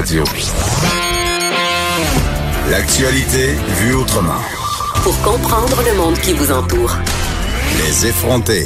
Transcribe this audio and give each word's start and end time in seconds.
Radio. 0.00 0.24
L'actualité 2.70 3.52
vue 3.80 3.94
autrement. 3.96 4.40
Pour 5.02 5.20
comprendre 5.20 5.76
le 5.84 5.94
monde 5.94 6.18
qui 6.20 6.32
vous 6.32 6.50
entoure. 6.50 6.96
Les 7.76 8.06
effronter. 8.06 8.64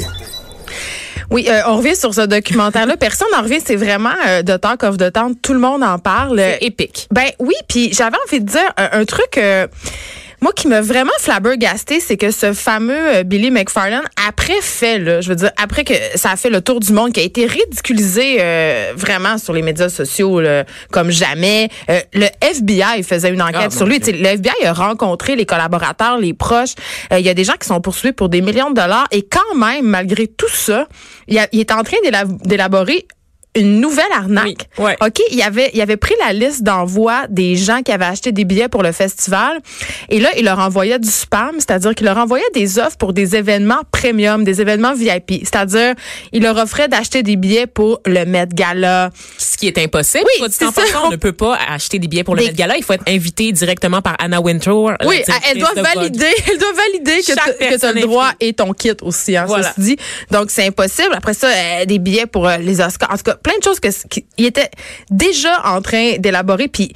Oui, 1.29 1.47
euh, 1.49 1.59
on 1.67 1.75
revient 1.75 1.97
sur 1.97 2.13
ce 2.13 2.21
documentaire-là. 2.21 2.95
Personne 2.95 3.27
n'en 3.35 3.41
revient. 3.41 3.59
C'est 3.59 3.75
vraiment 3.75 4.13
euh, 4.25 4.43
de 4.43 4.55
temps 4.55 4.77
qu'offre 4.77 4.95
de 4.95 5.09
temps. 5.09 5.33
Tout 5.33 5.51
le 5.51 5.59
monde 5.59 5.83
en 5.83 5.99
parle. 5.99 6.39
C'est 6.39 6.67
épique. 6.67 7.09
Ben 7.11 7.27
oui, 7.39 7.55
puis 7.67 7.91
j'avais 7.91 8.15
envie 8.25 8.39
de 8.39 8.49
dire 8.49 8.71
un, 8.77 9.01
un 9.01 9.03
truc. 9.03 9.37
Moi, 10.45 10.53
qui 10.55 10.67
m'a 10.67 10.81
vraiment 10.81 11.11
flabbergasté, 11.19 11.99
c'est 11.99 12.17
que 12.17 12.29
ce 12.29 12.53
fameux 12.53 13.15
euh, 13.15 13.23
Billy 13.23 13.49
McFarlane, 13.49 14.03
après 14.27 14.61
fait, 14.61 14.99
là, 14.99 15.19
je 15.19 15.29
veux 15.29 15.35
dire, 15.35 15.49
après 15.57 15.83
que 15.83 15.95
ça 16.13 16.29
a 16.29 16.35
fait 16.35 16.51
le 16.51 16.61
tour 16.61 16.79
du 16.79 16.93
monde, 16.93 17.13
qui 17.13 17.19
a 17.19 17.23
été 17.23 17.47
ridiculisé 17.47 18.37
euh, 18.39 18.93
vraiment 18.95 19.39
sur 19.39 19.53
les 19.53 19.63
médias 19.63 19.89
sociaux 19.89 20.39
là, 20.41 20.63
comme 20.91 21.09
jamais, 21.09 21.69
euh, 21.89 21.99
le 22.13 22.27
FBI 22.41 23.01
faisait 23.01 23.29
une 23.29 23.41
enquête 23.41 23.71
Ah, 23.71 23.75
sur 23.75 23.87
lui. 23.87 23.97
Le 23.97 24.27
FBI 24.27 24.65
a 24.65 24.73
rencontré 24.73 25.35
les 25.35 25.47
collaborateurs, 25.47 26.19
les 26.19 26.35
proches. 26.35 26.75
Euh, 27.11 27.17
Il 27.17 27.25
y 27.25 27.29
a 27.29 27.33
des 27.33 27.43
gens 27.43 27.55
qui 27.59 27.67
sont 27.67 27.81
poursuivis 27.81 28.13
pour 28.13 28.29
des 28.29 28.41
millions 28.41 28.69
de 28.69 28.75
dollars. 28.75 29.07
Et 29.11 29.23
quand 29.23 29.55
même, 29.55 29.85
malgré 29.85 30.27
tout 30.27 30.45
ça, 30.53 30.87
il, 31.27 31.39
a- 31.39 31.47
il 31.53 31.59
est 31.61 31.71
en 31.71 31.81
train 31.81 31.97
d'éla- 32.03 32.25
d'élaborer 32.45 33.07
une 33.55 33.79
nouvelle 33.79 34.05
arnaque. 34.13 34.67
Oui, 34.77 34.85
ouais. 34.85 34.97
OK, 35.01 35.21
il 35.31 35.41
avait, 35.41 35.71
il 35.73 35.81
avait 35.81 35.97
pris 35.97 36.13
la 36.25 36.33
liste 36.33 36.63
d'envoi 36.63 37.23
des 37.29 37.55
gens 37.55 37.81
qui 37.81 37.91
avaient 37.91 38.05
acheté 38.05 38.31
des 38.31 38.43
billets 38.45 38.67
pour 38.67 38.83
le 38.83 38.91
festival 38.91 39.59
et 40.09 40.19
là, 40.19 40.29
il 40.37 40.45
leur 40.45 40.59
envoyait 40.59 40.99
du 40.99 41.09
spam, 41.09 41.51
c'est-à-dire 41.57 41.95
qu'il 41.95 42.05
leur 42.05 42.17
envoyait 42.17 42.43
des 42.53 42.79
offres 42.79 42.97
pour 42.97 43.13
des 43.13 43.35
événements 43.35 43.81
premium, 43.91 44.43
des 44.43 44.61
événements 44.61 44.93
VIP, 44.93 45.39
c'est-à-dire 45.43 45.95
il 46.31 46.43
leur 46.43 46.57
offrait 46.57 46.87
d'acheter 46.87 47.23
des 47.23 47.35
billets 47.35 47.67
pour 47.67 48.01
le 48.05 48.25
Met 48.25 48.47
Gala. 48.53 49.09
Ce 49.37 49.57
qui 49.57 49.67
est 49.67 49.77
impossible. 49.77 50.25
Oui, 50.41 50.47
c'est 50.51 50.65
ça. 50.65 50.81
on 51.05 51.11
ne 51.11 51.15
peut 51.15 51.31
pas 51.33 51.57
acheter 51.69 51.99
des 51.99 52.07
billets 52.07 52.23
pour 52.23 52.35
le 52.35 52.43
Met 52.43 52.53
Gala. 52.53 52.77
Il 52.77 52.83
faut 52.83 52.93
être 52.93 53.07
invité 53.07 53.51
directement 53.51 54.01
par 54.01 54.15
Anna 54.19 54.41
Wintour. 54.41 54.91
Oui, 55.05 55.21
elle 55.49 55.59
doit 55.59 55.71
valider, 55.75 56.25
elle 56.51 56.57
doit 56.57 56.73
valider 56.73 57.21
que 57.21 57.77
tu- 57.79 57.85
as 57.85 57.91
le 57.93 58.01
droit 58.01 58.31
et 58.39 58.53
ton 58.53 58.73
kit 58.73 58.91
aussi, 59.01 59.37
hein, 59.37 59.45
Voilà. 59.47 59.67
ça 59.69 59.75
se 59.75 59.81
dit. 59.81 59.97
Donc 60.31 60.51
c'est 60.51 60.65
impossible. 60.67 61.13
Après 61.13 61.33
ça, 61.33 61.47
euh, 61.47 61.85
des 61.85 61.99
billets 61.99 62.25
pour 62.25 62.47
euh, 62.47 62.57
les 62.57 62.81
Oscars, 62.81 63.09
en 63.11 63.17
tout 63.17 63.23
cas, 63.23 63.37
plein 63.45 63.57
de 63.59 63.63
choses 63.63 63.79
que 63.79 63.89
qui- 64.09 64.25
il 64.39 64.45
était 64.47 64.71
déjà 65.11 65.61
en 65.73 65.79
train 65.81 66.17
d'élaborer. 66.17 66.67
Puis 66.67 66.91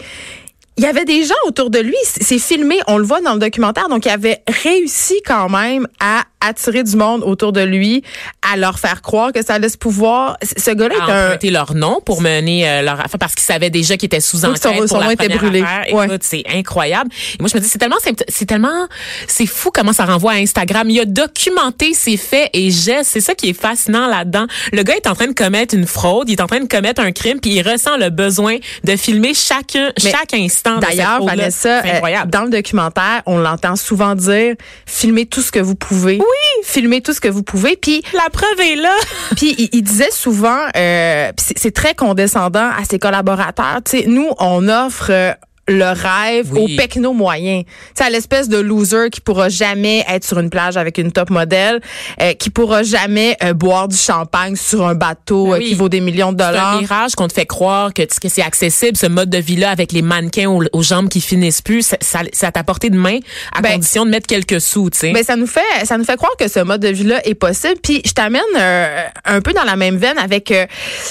il 0.80 0.83
y 0.83 0.88
avait 0.88 1.03
des 1.03 1.25
gens 1.25 1.35
autour 1.45 1.69
de 1.69 1.80
lui. 1.80 1.95
C'est 2.05 2.39
filmé, 2.39 2.80
on 2.88 2.97
le 2.97 3.03
voit 3.03 3.19
dans 3.19 3.33
le 3.33 3.39
documentaire. 3.39 3.89
Donc 3.89 4.05
il 4.05 4.09
avait 4.09 4.41
réussi 4.47 5.16
quand 5.25 5.49
même 5.49 5.85
à 5.99 6.23
attirer 6.41 6.83
du 6.83 6.95
monde 6.95 7.22
autour 7.25 7.52
de 7.52 7.59
lui, 7.59 8.02
à 8.49 8.55
leur 8.55 8.80
faire 8.80 9.02
croire 9.02 9.33
que 9.33 9.44
ça 9.45 9.59
laisse 9.59 9.75
pouvoir. 9.75 10.38
C- 10.41 10.55
Ce 10.57 10.72
gars-là 10.72 10.95
est 10.95 11.11
un 11.47 11.52
leur 11.52 11.73
nom 11.73 12.00
pour 12.05 12.22
mener 12.22 12.66
euh, 12.69 12.81
leur 12.81 12.97
affaire 13.02 13.19
parce 13.19 13.35
qu'ils 13.35 13.44
savaient 13.44 13.69
déjà 13.69 13.97
qu'ils 13.97 14.05
étaient 14.05 14.22
sous 14.22 14.45
enquête 14.45 14.63
son- 14.63 14.88
pour 14.88 15.00
la 15.00 15.05
nom 15.07 15.11
était 15.11 15.27
brûlé. 15.38 15.61
Ouais. 15.91 16.05
Écoute, 16.05 16.22
c'est 16.23 16.44
incroyable. 16.55 17.09
Et 17.33 17.41
moi, 17.41 17.50
je 17.52 17.57
me 17.57 17.61
dis, 17.61 17.67
c'est 17.67 17.77
tellement, 17.77 18.00
simple- 18.02 18.23
c'est 18.30 18.45
tellement, 18.45 18.88
c'est 19.27 19.45
fou 19.47 19.69
comment 19.73 19.91
ça 19.91 20.05
renvoie 20.05 20.31
à 20.31 20.35
Instagram. 20.35 20.89
Il 20.89 20.97
a 21.02 21.05
documenté 21.05 21.94
ses 21.94 22.16
faits 22.16 22.50
et 22.53 22.72
gestes. 22.72 23.09
C'est 23.11 23.19
ça 23.22 23.35
qui 23.35 23.50
est 23.50 23.53
fascinant 23.61 24.07
là-dedans. 24.07 24.47
Le 24.72 24.83
gars 24.83 24.95
est 24.95 25.07
en 25.07 25.16
train 25.16 25.27
de 25.27 25.33
commettre 25.33 25.75
une 25.75 25.88
fraude, 25.88 26.30
il 26.30 26.33
est 26.33 26.41
en 26.41 26.47
train 26.47 26.61
de 26.61 26.67
commettre 26.69 27.02
un 27.02 27.11
crime, 27.11 27.41
puis 27.41 27.52
il 27.52 27.67
ressent 27.69 27.97
le 27.97 28.09
besoin 28.09 28.55
de 28.85 28.95
filmer 28.95 29.33
chacun, 29.33 29.91
Mais 30.03 30.11
chaque 30.11 30.33
instant. 30.33 30.69
D'ailleurs. 30.78 31.23
Vanessa, 31.25 31.80
euh, 31.80 31.94
incroyable. 31.95 32.30
dans 32.31 32.44
le 32.44 32.50
documentaire, 32.50 33.23
on 33.25 33.39
l'entend 33.39 33.75
souvent 33.75 34.14
dire 34.16 34.56
filmez 34.86 35.25
tout 35.25 35.42
ce 35.42 35.52
que 35.52 35.59
vous 35.59 35.75
pouvez. 35.75 36.17
Oui, 36.20 36.64
filmez 36.64 37.02
tout 37.02 37.14
ce 37.14 37.20
que 37.22 37.28
vous 37.28 37.44
pouvez. 37.44 37.75
Puis, 37.75 38.03
la 38.14 38.30
preuve 38.30 38.59
est 38.59 38.75
là. 38.75 38.94
puis 39.36 39.56
il, 39.58 39.70
il 39.73 39.81
disait 39.81 40.12
souvent, 40.12 40.59
euh, 40.75 41.31
c'est 41.38 41.58
c'est 41.58 41.72
très 41.72 41.95
condescendant 41.95 42.70
à 42.70 42.84
ses 42.90 43.00
collaborateurs. 43.00 43.80
Tu 43.84 44.00
sais, 44.02 44.06
nous, 44.08 44.30
on 44.40 44.67
offre. 44.70 45.08
euh, 45.09 45.34
le 45.70 45.86
rêve 45.86 46.52
Oui. 46.52 46.75
au 46.75 46.78
pecno 46.81 47.14
moyen. 47.14 47.62
Tu 47.64 47.70
sais, 47.95 48.03
à 48.03 48.09
l'espèce 48.09 48.50
de 48.50 48.58
loser 48.58 49.09
qui 49.12 49.22
pourra 49.22 49.50
jamais 49.50 50.03
être 50.09 50.23
sur 50.25 50.39
une 50.39 50.50
plage 50.50 50.78
avec 50.78 50.98
une 50.98 51.12
top 51.12 51.30
modèle, 51.30 51.80
euh, 52.22 52.34
qui 52.34 52.50
pourra 52.50 52.84
jamais 52.84 53.38
euh, 53.44 53.53
boire 53.53 53.88
du 53.88 53.96
champagne 53.96 54.56
sur 54.56 54.85
un 54.88 54.96
bateau 54.96 55.47
Ben 55.52 55.53
euh, 55.53 55.59
qui 55.59 55.75
vaut 55.75 55.90
des 55.90 56.02
millions 56.02 56.34
de 56.34 56.40
C'est 56.41 56.47
un 56.47 56.52
dollars. 56.52 56.80
mirage 56.81 57.16
qu'on 57.16 57.28
te 57.28 57.34
fait 57.34 57.46
croire 57.46 57.94
que, 57.94 58.02
que 58.02 58.30
c'est 58.30 58.41
accessible, 58.41 58.97
ce 58.97 59.06
mode 59.06 59.30
de 59.30 59.38
vie-là, 59.38 59.69
avec 59.69 59.91
les 59.91 60.02
mannequins 60.02 60.50
aux, 60.50 60.63
aux 60.74 60.84
jambes 60.84 61.07
qui 61.09 61.22
finissent 61.22 61.62
plus. 61.62 61.84
Ça, 62.01 62.19
ça, 62.34 62.47
à 62.47 62.51
ta 62.51 62.63
portée 62.63 62.90
de 62.90 62.97
main, 62.97 63.19
à 63.56 63.62
Ben, 63.62 63.74
condition 63.74 64.06
de 64.06 64.09
mettre 64.09 64.25
quelques 64.28 64.59
sous, 64.59 64.90
tu 64.90 64.97
sais. 65.00 65.12
Ben 65.12 65.24
ça 65.24 65.36
nous 65.36 65.47
fait 65.47 65.62
ça 65.86 65.97
nous 65.97 66.03
fait 66.03 66.18
croire 66.18 66.36
que 66.38 66.47
ce 66.47 66.59
mode 66.62 66.81
de 66.81 66.88
vie 66.90 67.03
là 67.03 67.22
est 67.28 67.36
possible. 67.36 67.75
Puis 67.84 68.01
je 68.06 68.12
t'amène 68.13 68.41
euh, 68.57 69.03
un 69.25 69.41
peu 69.41 69.53
dans 69.53 69.63
la 69.63 69.75
même 69.75 69.97
veine 69.97 70.18
avec 70.18 70.51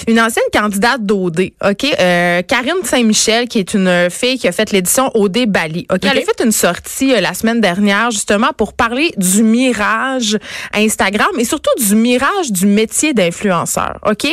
une 0.08 0.20
ancienne 0.20 0.44
candidate 0.52 1.04
d'OD, 1.04 1.50
OK? 1.64 1.86
Euh, 2.00 2.42
Karine 2.42 2.82
Saint-Michel 2.84 3.46
qui 3.48 3.58
est 3.60 3.74
une 3.74 4.08
fille 4.10 4.38
qui 4.38 4.47
a 4.48 4.52
fait 4.52 4.72
l'édition 4.72 5.10
OD 5.14 5.46
Bali. 5.46 5.86
OK, 5.92 6.00
elle 6.02 6.18
a 6.18 6.22
fait 6.22 6.42
une 6.44 6.52
sortie 6.52 7.14
euh, 7.14 7.20
la 7.20 7.34
semaine 7.34 7.60
dernière 7.60 8.10
justement 8.10 8.52
pour 8.56 8.72
parler 8.72 9.12
du 9.16 9.42
mirage 9.42 10.38
Instagram 10.74 11.28
et 11.38 11.44
surtout 11.44 11.70
du 11.78 11.94
mirage 11.94 12.50
du 12.50 12.66
métier 12.66 13.14
d'influenceur. 13.14 13.98
OK? 14.06 14.26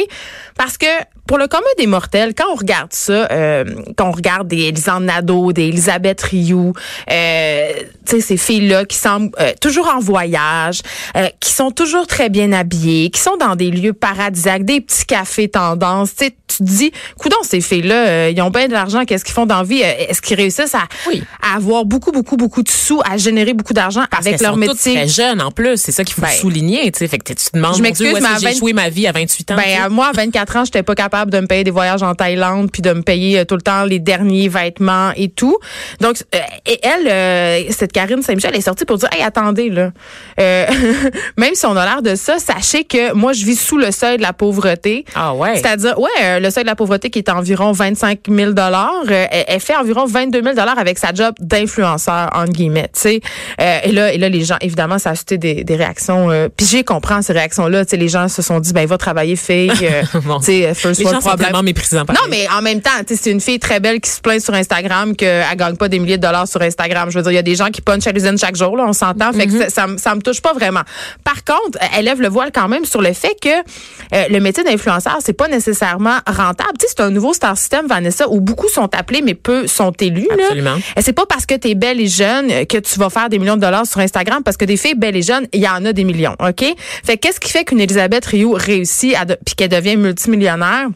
Parce 0.58 0.78
que 0.78 0.86
pour 1.28 1.38
le 1.38 1.48
commun 1.48 1.64
des 1.78 1.88
mortels, 1.88 2.34
quand 2.36 2.46
on 2.52 2.56
regarde 2.56 2.94
ça, 2.94 3.28
euh, 3.32 3.64
quand 3.98 4.10
on 4.10 4.12
regarde 4.12 4.48
des 4.48 4.64
Elisande 4.68 5.06
Nadeau, 5.06 5.54
des 5.54 5.68
Elisabeth 5.70 6.22
Rioux, 6.22 6.74
euh, 7.12 7.68
tu 8.08 8.16
sais, 8.18 8.22
ces 8.22 8.38
filles-là 8.38 8.86
qui 8.86 8.98
semblent 8.98 9.32
euh, 9.40 9.52
toujours 9.60 9.88
en 9.96 10.00
voyage, 10.00 10.82
euh, 11.18 11.28
qui 11.40 11.52
sont 11.52 11.72
toujours 11.72 12.06
très 12.06 12.30
bien 12.30 12.52
habillées, 12.52 13.10
qui 13.10 13.20
sont 13.20 13.38
dans 13.38 13.56
des 13.56 13.72
lieux 13.72 13.94
paradisiaques, 13.94 14.66
des 14.66 14.82
petits 14.82 15.06
cafés 15.06 15.48
tendance, 15.48 16.12
tu 16.16 16.30
te 16.30 16.64
dis, 16.64 16.92
coudons 17.18 17.36
ces 17.44 17.60
filles-là, 17.60 18.08
euh, 18.08 18.32
ils 18.36 18.42
ont 18.44 18.52
bien 18.52 18.68
de 18.68 18.74
l'argent, 18.74 19.04
qu'est-ce 19.06 19.26
qu'ils 19.26 19.34
font 19.34 19.48
dans 19.48 19.58
la 19.58 19.64
vie? 19.64 19.82
Euh, 19.84 19.92
Est-ce 20.10 20.22
qu'ils 20.22 20.38
réussissent 20.38 20.76
à, 20.76 20.84
Oui. 21.08 21.24
à 21.42 21.56
avoir 21.56 21.86
beaucoup, 21.86 22.12
beaucoup, 22.12 22.38
beaucoup 22.38 22.62
de 22.62 22.70
sous, 22.70 23.02
à 23.10 23.18
générer 23.18 23.54
beaucoup 23.54 23.74
d'argent 23.74 24.04
avec 24.16 24.40
leur 24.42 24.54
sont 24.54 24.60
toutes 24.60 24.70
métier? 24.70 24.94
très 24.94 25.08
jeunes 25.08 25.42
en 25.42 25.50
plus, 25.52 25.78
c'est 25.82 25.92
ça 25.92 26.04
qu'il 26.04 26.14
faut 26.14 26.22
Ben, 26.22 26.28
souligner, 26.30 26.92
tu 26.92 27.00
sais. 27.00 27.08
Fait 27.08 27.18
que 27.18 27.34
tu 27.34 27.36
te 27.36 27.56
demandes, 27.58 27.76
je 27.78 27.82
m'excuse, 27.82 28.14
j'ai 28.40 28.48
20 28.48 28.58
joué 28.60 28.74
ma 28.74 28.90
vie 28.90 29.08
à 29.08 29.12
28 29.12 29.52
ans? 29.52 29.56
Ben, 29.56 29.82
à 29.84 29.90
moi, 29.90 30.08
à 30.08 30.12
24 30.12 30.56
ans, 30.58 30.66
j'étais 30.66 30.84
pas 30.84 30.94
capable 30.94 31.15
de 31.24 31.40
me 31.40 31.48
payer 31.48 31.64
des 31.64 31.72
voyages 31.72 32.04
en 32.04 32.16
Thaïlande 32.16 32.70
puis 32.72 32.82
de 32.82 32.92
me 32.92 33.02
payer 33.02 33.40
euh, 33.40 33.46
tout 33.46 33.56
le 33.56 33.62
temps 33.62 33.86
les 33.86 34.00
derniers 34.00 34.50
vêtements 34.50 35.12
et 35.16 35.30
tout. 35.30 35.58
Donc, 36.02 36.18
euh, 36.34 36.40
et 36.66 36.80
elle, 36.84 37.08
euh, 37.08 37.72
cette 37.72 37.94
Karine 37.94 38.22
Saint-Michel, 38.22 38.52
elle 38.54 38.60
est 38.60 38.64
sortie 38.64 38.86
pour 38.86 38.98
dire, 38.98 39.10
hey, 39.14 39.24
attendez, 39.24 39.70
là, 39.70 39.92
même 41.38 41.56
si 41.56 41.66
on 41.66 41.78
a 41.78 41.86
l'air 41.86 42.02
de 42.02 42.16
ça, 42.16 42.40
sachez 42.40 42.84
que 42.84 43.14
moi, 43.14 43.32
je 43.32 43.46
vis 43.46 43.60
sous 43.60 43.78
le 43.78 43.92
seuil 43.92 44.18
de 44.18 44.22
la 44.22 44.34
pauvreté. 44.34 45.06
Ah 45.16 45.34
ouais? 45.34 45.56
C'est-à-dire, 45.56 45.98
ouais, 45.98 46.40
le 46.40 46.50
seuil 46.50 46.64
de 46.64 46.70
la 46.70 46.76
pauvreté 46.76 47.10
qui 47.10 47.20
est 47.20 47.30
environ 47.30 47.72
25 47.72 48.20
000 48.30 48.52
dollars, 48.52 49.04
elle, 49.10 49.46
elle 49.48 49.60
fait 49.60 49.76
environ 49.76 50.06
22 50.06 50.42
000 50.42 50.56
dollars 50.56 50.78
avec 50.78 50.98
sa 50.98 51.14
job 51.14 51.34
d'influenceur 51.40 52.26
entre 52.34 52.52
guillemets, 52.52 52.90
tu 52.94 53.02
sais. 53.02 53.22
Euh, 53.62 53.80
et 53.84 53.92
là, 53.92 54.14
et 54.14 54.18
là, 54.18 54.30
les 54.30 54.44
gens, 54.44 54.58
évidemment, 54.62 55.00
ça 55.00 55.12
a 55.12 55.16
suscité 55.16 55.38
des, 55.38 55.64
des 55.64 55.76
réactions. 55.76 56.32
Euh, 56.32 56.50
puis 56.56 56.66
j'ai 56.66 56.84
compris 56.84 57.06
ces 57.22 57.34
réactions-là, 57.34 57.86
tu 57.86 57.92
sais, 57.92 57.98
les 57.98 58.08
gens 58.08 58.28
se 58.28 58.42
sont 58.42 58.60
dit, 58.60 58.74
ben 58.74 58.86
va 58.88 58.98
travailler 58.98 59.36
fille, 59.36 59.72
euh, 59.84 60.04
tu 60.40 60.46
sais, 60.46 60.74
first 60.74 61.05
Les 61.06 61.10
world 61.12 61.16
gens 61.18 61.22
sont 61.22 61.30
problem. 61.30 61.48
tellement 61.48 61.64
méprisants. 61.64 62.04
Non, 62.10 62.22
mais 62.30 62.48
en 62.56 62.62
même 62.62 62.82
temps, 62.82 62.92
tu 63.08 63.16
sais, 63.16 63.22
c'est 63.24 63.32
une 63.32 63.42
fille 63.42 63.60
très 63.60 63.80
belle 63.80 64.00
qui 64.02 64.10
se 64.10 64.20
plaint 64.22 64.42
sur 64.42 64.54
Instagram 64.54 65.16
qu'elle 65.16 65.44
gagne 65.56 65.76
pas 65.76 65.88
des 65.88 66.00
milliers 66.00 66.18
de 66.18 66.22
dollars 66.26 66.48
sur 66.48 66.62
Instagram. 66.62 67.10
Je 67.12 67.18
veux 67.18 67.24
dire, 67.24 67.32
il 67.32 67.36
y 67.36 67.40
a 67.40 67.44
des 67.44 67.56
gens 67.56 67.68
qui 67.68 67.82
punchent 67.82 68.08
à 68.08 68.12
l'usine 68.12 68.38
chaque 68.38 68.56
jour, 68.56 68.76
là, 68.78 68.86
on 68.88 68.94
s'entend. 68.94 69.32
Fait 69.34 69.48
que 69.48 69.52
ça, 69.58 69.70
ça, 69.70 69.88
me- 69.88 69.98
ça 69.98 70.16
me 70.16 70.22
touche 70.22 70.42
pas 70.42 70.54
vraiment. 70.54 70.82
Par 71.24 71.44
contre, 71.44 71.78
elle 71.98 72.06
lève 72.06 72.22
le 72.22 72.28
voile 72.30 72.52
quand 72.54 72.68
même 72.68 72.86
sur 72.86 73.02
le 73.02 73.14
fait 73.14 73.36
que 73.42 73.50
euh, 73.50 74.26
le 74.30 74.40
métier 74.40 74.64
d'influenceur, 74.64 75.18
c'est 75.24 75.34
pas 75.34 75.48
nécessairement 75.48 76.18
rentable. 76.28 76.72
Tu 76.80 76.88
sais, 76.88 76.94
c'est 76.98 77.04
un 77.04 77.10
nouveau 77.12 77.34
star 77.34 77.58
system, 77.58 77.88
Vanessa, 77.88 78.28
où 78.30 78.42
beaucoup 78.42 78.70
sont 78.70 78.90
appelés, 78.96 79.22
mais 79.22 79.34
peu 79.36 79.68
sont 79.68 79.92
élus. 80.00 80.28
là. 80.30 80.44
Absolument. 80.46 80.76
C'est 81.00 81.14
pas 81.14 81.26
parce 81.26 81.46
que 81.46 81.56
tu 81.56 81.70
es 81.70 81.76
belle 81.76 82.00
et 82.00 82.08
jeune 82.08 82.66
que 82.68 82.78
tu 82.78 83.00
vas 83.00 83.10
faire 83.10 83.30
des 83.30 83.40
millions 83.40 83.56
de 83.56 83.62
dollars 83.62 83.86
sur 83.86 84.00
Instagram, 84.00 84.42
parce 84.44 84.58
que 84.58 84.66
des 84.66 84.78
filles 84.78 84.96
belles 84.96 85.16
et 85.16 85.22
jeunes, 85.22 85.48
il 85.54 85.62
y 85.62 85.68
en 85.68 85.84
a 85.86 85.94
des 85.94 86.04
millions, 86.04 86.36
OK? 86.40 86.64
Fait 87.04 87.18
que 87.18 87.28
qu'est-ce 87.28 87.40
qui 87.40 87.52
fait 87.52 87.64
qu'une 87.66 87.80
Elisabeth 87.80 88.26
Rioux 88.26 88.54
réussit 88.54 89.16
à 89.16 89.26
de- 89.26 89.38
puis 89.46 89.56
qu'elle 89.56 89.70
devient 89.70 89.98
multimillionnaire? 89.98 90.88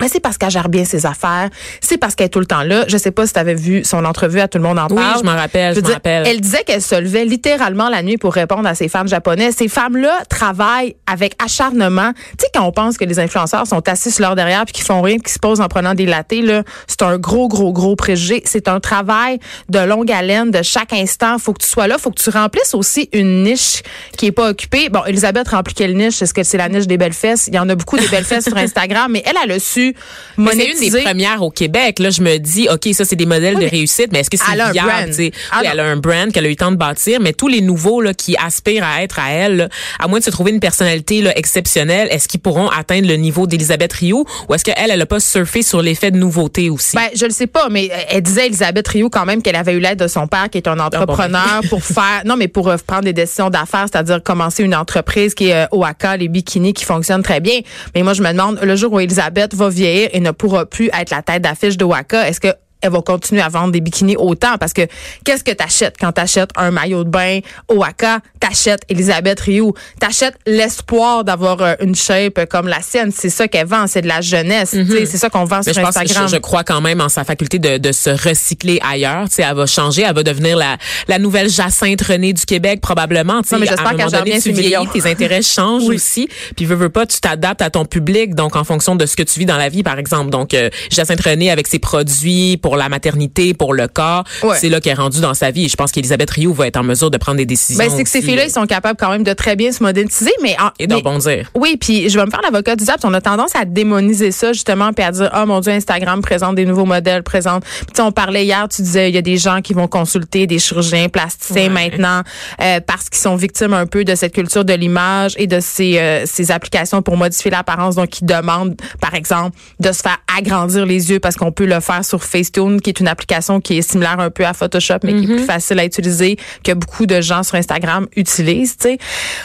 Mais 0.00 0.08
c'est 0.08 0.20
parce 0.20 0.38
qu'elle 0.38 0.50
gère 0.50 0.68
bien 0.68 0.84
ses 0.84 1.06
affaires. 1.06 1.48
C'est 1.80 1.98
parce 1.98 2.14
qu'elle 2.14 2.26
est 2.26 2.30
tout 2.30 2.38
le 2.40 2.46
temps 2.46 2.62
là. 2.62 2.84
Je 2.88 2.96
sais 2.96 3.10
pas 3.10 3.26
si 3.26 3.32
tu 3.32 3.38
avais 3.38 3.54
vu 3.54 3.84
son 3.84 4.04
entrevue 4.04 4.40
à 4.40 4.48
Tout 4.48 4.58
le 4.58 4.64
monde 4.64 4.78
en 4.78 4.86
Oui, 4.88 4.96
parle. 4.96 5.20
je 5.20 5.24
m'en 5.24 5.36
rappelle, 5.36 5.74
je 5.74 5.80
m'en 5.80 5.88
rappelle. 5.88 6.26
Elle 6.26 6.40
disait 6.40 6.62
qu'elle 6.64 6.82
se 6.82 6.94
levait 6.94 7.24
littéralement 7.24 7.88
la 7.88 8.02
nuit 8.02 8.16
pour 8.16 8.32
répondre 8.32 8.68
à 8.68 8.74
ces 8.74 8.88
fans 8.88 9.06
japonais. 9.06 9.50
Ces 9.52 9.68
femmes-là 9.68 10.18
travaillent 10.28 10.96
avec 11.06 11.34
acharnement. 11.42 12.12
Tu 12.12 12.44
sais, 12.44 12.46
quand 12.54 12.64
on 12.64 12.72
pense 12.72 12.96
que 12.96 13.04
les 13.04 13.18
influenceurs 13.18 13.66
sont 13.66 13.86
assis 13.88 14.10
sur 14.10 14.22
leur 14.22 14.36
derrière 14.36 14.64
puis 14.64 14.72
qu'ils 14.72 14.84
font 14.84 15.02
rien, 15.02 15.18
qu'ils 15.18 15.28
se 15.32 15.38
posent 15.38 15.60
en 15.60 15.68
prenant 15.68 15.94
des 15.94 16.06
latés, 16.06 16.42
là, 16.42 16.62
c'est 16.86 17.02
un 17.02 17.18
gros, 17.18 17.48
gros, 17.48 17.72
gros 17.72 17.96
préjugé. 17.96 18.42
C'est 18.44 18.68
un 18.68 18.80
travail 18.80 19.38
de 19.68 19.78
longue 19.80 20.10
haleine, 20.12 20.50
de 20.50 20.62
chaque 20.62 20.92
instant. 20.92 21.38
Faut 21.38 21.52
que 21.52 21.62
tu 21.62 21.68
sois 21.68 21.86
là. 21.88 21.98
Faut 21.98 22.10
que 22.10 22.20
tu 22.22 22.30
remplisses 22.30 22.74
aussi 22.74 23.08
une 23.12 23.42
niche 23.42 23.82
qui 24.16 24.26
est 24.26 24.32
pas 24.32 24.50
occupée. 24.50 24.88
Bon, 24.90 25.04
Elisabeth 25.06 25.48
remplit 25.48 25.74
quelle 25.74 25.96
niche? 25.96 26.22
Est-ce 26.22 26.34
que 26.34 26.42
c'est 26.42 26.58
la 26.58 26.68
niche 26.68 26.86
des 26.86 26.98
belles 26.98 27.12
fesses? 27.12 27.46
Il 27.48 27.54
y 27.54 27.58
en 27.58 27.68
a 27.68 27.74
beaucoup 27.74 27.96
des 27.98 28.08
belles 28.08 28.24
fesses 28.24 28.44
sur 28.44 28.56
Instagram, 28.68 29.10
mais 29.12 29.22
elle, 29.26 29.50
a 29.50 29.58
su 29.58 29.87
pu 29.92 29.98
Mais 30.38 30.50
c'est 30.50 30.56
monétiser. 30.56 30.86
une 30.86 30.92
des 30.92 31.02
premières 31.02 31.42
au 31.42 31.50
Québec. 31.50 31.98
Là, 31.98 32.10
je 32.10 32.22
me 32.22 32.38
dis, 32.38 32.68
OK, 32.70 32.88
ça, 32.92 33.04
c'est 33.04 33.16
des 33.16 33.26
modèles 33.26 33.56
Oui, 33.56 33.64
de 33.64 33.70
réussite, 33.70 34.08
mais 34.12 34.20
est-ce 34.20 34.30
que 34.30 34.36
c'est 34.36 34.52
elle 34.52 34.60
a 34.60 34.68
un 34.68 34.72
viable? 34.72 35.12
Ah 35.50 35.58
oui, 35.60 35.68
elle 35.70 35.80
a 35.80 35.84
un 35.84 35.96
brand 35.96 36.32
qu'elle 36.32 36.44
a 36.44 36.48
eu 36.48 36.52
le 36.52 36.56
temps 36.56 36.70
de 36.70 36.76
bâtir, 36.76 37.20
mais 37.20 37.32
tous 37.32 37.48
les 37.48 37.60
nouveaux 37.60 38.00
là, 38.00 38.14
qui 38.14 38.36
aspirent 38.36 38.84
à 38.84 39.02
être 39.02 39.18
à 39.18 39.30
elle, 39.30 39.56
là, 39.56 39.68
à 39.98 40.08
moins 40.08 40.18
de 40.18 40.24
se 40.24 40.30
trouver 40.30 40.50
une 40.52 40.60
personnalité 40.60 41.22
là, 41.22 41.36
exceptionnelle, 41.36 42.08
est-ce 42.10 42.28
qu'ils 42.28 42.40
pourront 42.40 42.68
atteindre 42.68 43.08
le 43.08 43.16
niveau 43.16 43.46
d'Elisabeth 43.46 43.92
Rio 43.92 44.26
ou 44.48 44.54
est-ce 44.54 44.64
qu'elle, 44.64 44.90
elle 44.90 45.00
a 45.02 45.06
pas 45.06 45.20
surfé 45.20 45.62
sur 45.62 45.82
l'effet 45.82 46.10
de 46.10 46.18
nouveauté 46.18 46.70
aussi? 46.70 46.96
Ben, 46.96 47.08
je 47.14 47.24
le 47.24 47.30
sais 47.32 47.46
pas, 47.46 47.68
mais 47.70 47.90
euh, 47.92 47.96
elle 48.10 48.22
disait 48.22 48.46
Elisabeth 48.46 48.88
Rio 48.88 49.10
quand 49.10 49.24
même 49.24 49.42
qu'elle 49.42 49.56
avait 49.56 49.72
eu 49.74 49.80
l'aide 49.80 49.98
de 49.98 50.08
son 50.08 50.26
père 50.26 50.48
qui 50.50 50.58
est 50.58 50.68
un 50.68 50.78
entrepreneur 50.78 51.60
pour 51.68 51.82
faire 51.84 52.22
non 52.24 52.36
mais 52.36 52.48
pour 52.48 52.68
euh, 52.68 52.76
prendre 52.86 53.04
des 53.04 53.12
décisions 53.12 53.50
d'affaires, 53.50 53.86
c'est-à-dire 53.90 54.22
commencer 54.22 54.62
une 54.62 54.74
entreprise 54.74 55.34
qui 55.34 55.48
est 55.48 55.64
euh, 55.64 55.66
Oaka, 55.72 56.16
les 56.16 56.28
bikinis 56.28 56.72
qui 56.74 56.84
fonctionnent 56.84 57.22
très 57.22 57.40
bien. 57.40 57.60
Mais 57.94 58.02
moi 58.02 58.12
je 58.14 58.22
me 58.22 58.30
demande 58.30 58.58
le 58.62 58.76
jour 58.76 58.92
où 58.92 59.00
Elisabeth 59.00 59.54
va 59.54 59.68
vieillir 59.78 60.10
et 60.12 60.20
ne 60.20 60.30
pourra 60.30 60.66
plus 60.66 60.90
être 60.98 61.10
la 61.10 61.22
tête 61.22 61.42
d'affiche 61.42 61.76
de 61.76 61.84
Oaka, 61.84 62.28
est-ce 62.28 62.40
que 62.40 62.54
elle 62.80 62.90
va 62.92 63.00
continuer 63.02 63.42
à 63.42 63.48
vendre 63.48 63.72
des 63.72 63.80
bikinis 63.80 64.16
autant 64.16 64.56
parce 64.58 64.72
que 64.72 64.82
qu'est-ce 65.24 65.44
que 65.44 65.50
t'achètes 65.52 65.96
quand 66.00 66.12
t'achètes 66.12 66.50
un 66.56 66.70
maillot 66.70 67.04
de 67.04 67.10
bain 67.10 67.40
Oaka, 67.68 68.20
t'achètes 68.40 68.82
Elisabeth 68.88 69.40
Rioux, 69.40 69.74
t'achètes 70.00 70.36
l'espoir 70.46 71.24
d'avoir 71.24 71.60
euh, 71.62 71.74
une 71.80 71.94
shape 71.94 72.46
comme 72.48 72.68
la 72.68 72.80
sienne, 72.82 73.10
c'est 73.14 73.30
ça 73.30 73.48
qu'elle 73.48 73.66
vend, 73.66 73.86
c'est 73.86 74.02
de 74.02 74.08
la 74.08 74.20
jeunesse, 74.20 74.70
sais, 74.70 75.06
c'est 75.06 75.18
ça 75.18 75.28
qu'on 75.30 75.44
vend 75.44 75.58
Mhm. 75.58 75.62
Mais 75.66 75.72
sur 75.72 75.80
je 75.82 75.86
pense 75.86 75.94
que 75.96 76.00
Instagram. 76.02 76.28
je, 76.28 76.36
je 76.36 76.40
crois 76.40 76.62
quand 76.64 76.80
même 76.80 77.00
en 77.00 77.08
sa 77.08 77.24
faculté 77.24 77.58
de, 77.58 77.78
de 77.78 77.92
se 77.92 78.10
recycler 78.10 78.78
ailleurs. 78.88 79.28
Tu 79.28 79.36
sais, 79.36 79.42
elle 79.42 79.56
va 79.56 79.66
changer, 79.66 80.02
elle 80.02 80.14
va 80.14 80.22
devenir 80.22 80.56
la, 80.56 80.76
la 81.08 81.18
nouvelle 81.18 81.48
Jacinthe 81.50 82.00
Renée 82.02 82.32
du 82.32 82.44
Québec 82.44 82.80
probablement. 82.80 83.42
Tu 83.42 83.48
sais, 83.48 83.54
Non, 83.56 83.60
mais 83.60 83.68
à 83.68 83.72
j'espère 83.72 83.96
qu'elle 83.96 84.10
donné, 84.10 84.40
tu 84.40 84.52
vieillis, 84.52 84.86
tes 84.92 85.06
intérêts 85.10 85.42
changent 85.42 85.84
Oui. 85.88 85.96
aussi. 85.96 86.28
Puis 86.56 86.64
veux, 86.64 86.76
veux 86.76 86.90
pas, 86.90 87.06
tu 87.06 87.20
t'adaptes 87.20 87.62
à 87.62 87.70
ton 87.70 87.84
public, 87.84 88.34
donc 88.34 88.54
en 88.56 88.64
fonction 88.64 88.94
de 88.94 89.04
ce 89.06 89.16
que 89.16 89.22
tu 89.24 89.40
vis 89.40 89.46
dans 89.46 89.56
la 89.56 89.68
vie, 89.68 89.82
par 89.82 89.98
exemple. 89.98 90.30
Donc 90.30 90.54
euh, 90.54 90.70
Jacinthe 90.90 91.20
Renée 91.22 91.50
avec 91.50 91.66
ses 91.66 91.78
produits 91.80 92.56
pour 92.58 92.67
la 92.76 92.88
maternité, 92.88 93.54
pour 93.54 93.72
le 93.74 93.88
corps, 93.88 94.24
Ouais. 94.42 94.56
c'est 94.60 94.68
là 94.68 94.80
qu'elle 94.80 94.92
est 94.92 94.96
rendue 95.00 95.20
dans 95.20 95.34
sa 95.34 95.50
vie. 95.50 95.64
Et 95.64 95.68
je 95.68 95.76
pense 95.76 95.92
qu'Elisabeth 95.92 96.30
Rioux 96.30 96.52
va 96.52 96.66
être 96.66 96.76
en 96.76 96.82
mesure 96.84 97.10
de 97.10 97.18
prendre 97.18 97.38
des 97.38 97.46
décisions. 97.46 97.82
Ben, 97.84 97.90
c'est 97.94 98.04
que 98.04 98.10
ces 98.10 98.22
filles-là, 98.22 98.44
ils 98.44 98.50
sont 98.50 98.66
capables 98.66 98.98
quand 98.98 99.10
même 99.10 99.22
de 99.24 99.32
très 99.32 99.56
bien 99.56 99.72
se 99.72 99.82
moderniser, 99.82 100.32
mais 100.42 100.56
en, 100.60 100.70
et 100.78 100.86
de 100.86 100.94
rebondir. 100.94 101.50
oui, 101.54 101.76
puis 101.80 102.08
je 102.08 102.18
vais 102.18 102.24
me 102.26 102.30
faire 102.30 102.42
l'avocat 102.42 102.76
du 102.76 102.84
diable. 102.84 103.00
On 103.04 103.14
a 103.14 103.20
tendance 103.20 103.54
à 103.56 103.64
démoniser 103.64 104.32
ça 104.32 104.52
justement, 104.52 104.92
puis 104.92 105.04
à 105.04 105.10
dire 105.12 105.30
oh 105.36 105.46
mon 105.46 105.60
Dieu, 105.60 105.72
Instagram 105.72 106.20
présente 106.20 106.54
des 106.56 106.64
nouveaux 106.66 106.84
modèles, 106.86 107.22
présente. 107.22 107.64
Puis 107.64 108.02
on 108.02 108.12
parlait 108.12 108.44
hier, 108.44 108.66
tu 108.68 108.82
disais 108.82 109.08
il 109.10 109.14
y 109.14 109.18
a 109.18 109.22
des 109.22 109.36
gens 109.36 109.60
qui 109.60 109.72
vont 109.74 109.88
consulter 109.88 110.46
des 110.46 110.58
chirurgiens 110.58 111.08
plasticiens 111.08 111.72
Ouais. 111.72 111.90
maintenant 111.90 112.22
euh, 112.60 112.80
parce 112.86 113.08
qu'ils 113.08 113.20
sont 113.20 113.36
victimes 113.36 113.72
un 113.74 113.86
peu 113.86 114.04
de 114.04 114.14
cette 114.14 114.32
culture 114.34 114.64
de 114.64 114.72
l'image 114.74 115.34
et 115.38 115.46
de 115.46 115.60
ces 115.60 115.98
euh, 115.98 116.24
ces 116.26 116.50
applications 116.50 117.02
pour 117.02 117.16
modifier 117.16 117.50
l'apparence. 117.50 117.94
Donc 117.96 118.20
ils 118.20 118.26
demandent, 118.26 118.74
par 119.00 119.14
exemple, 119.14 119.56
de 119.80 119.92
se 119.92 120.02
faire 120.02 120.18
agrandir 120.36 120.86
les 120.86 121.10
yeux 121.10 121.20
parce 121.20 121.36
qu'on 121.36 121.52
peut 121.52 121.66
le 121.66 121.80
faire 121.80 122.04
sur 122.04 122.22
Facetune, 122.58 122.80
qui 122.80 122.90
est 122.90 123.00
une 123.00 123.08
application 123.08 123.60
qui 123.60 123.78
est 123.78 123.82
similaire 123.82 124.20
un 124.20 124.30
peu 124.30 124.44
à 124.44 124.52
Photoshop, 124.52 124.98
mais 125.04 125.14
qui 125.14 125.24
est 125.24 125.36
plus 125.36 125.44
facile 125.44 125.78
à 125.78 125.84
utiliser 125.84 126.36
que 126.64 126.72
beaucoup 126.72 127.06
de 127.06 127.20
gens 127.20 127.42
sur 127.42 127.56
Instagram 127.56 128.06
utilisent. 128.16 128.76
Tu 128.76 128.88
sais, 128.90 128.98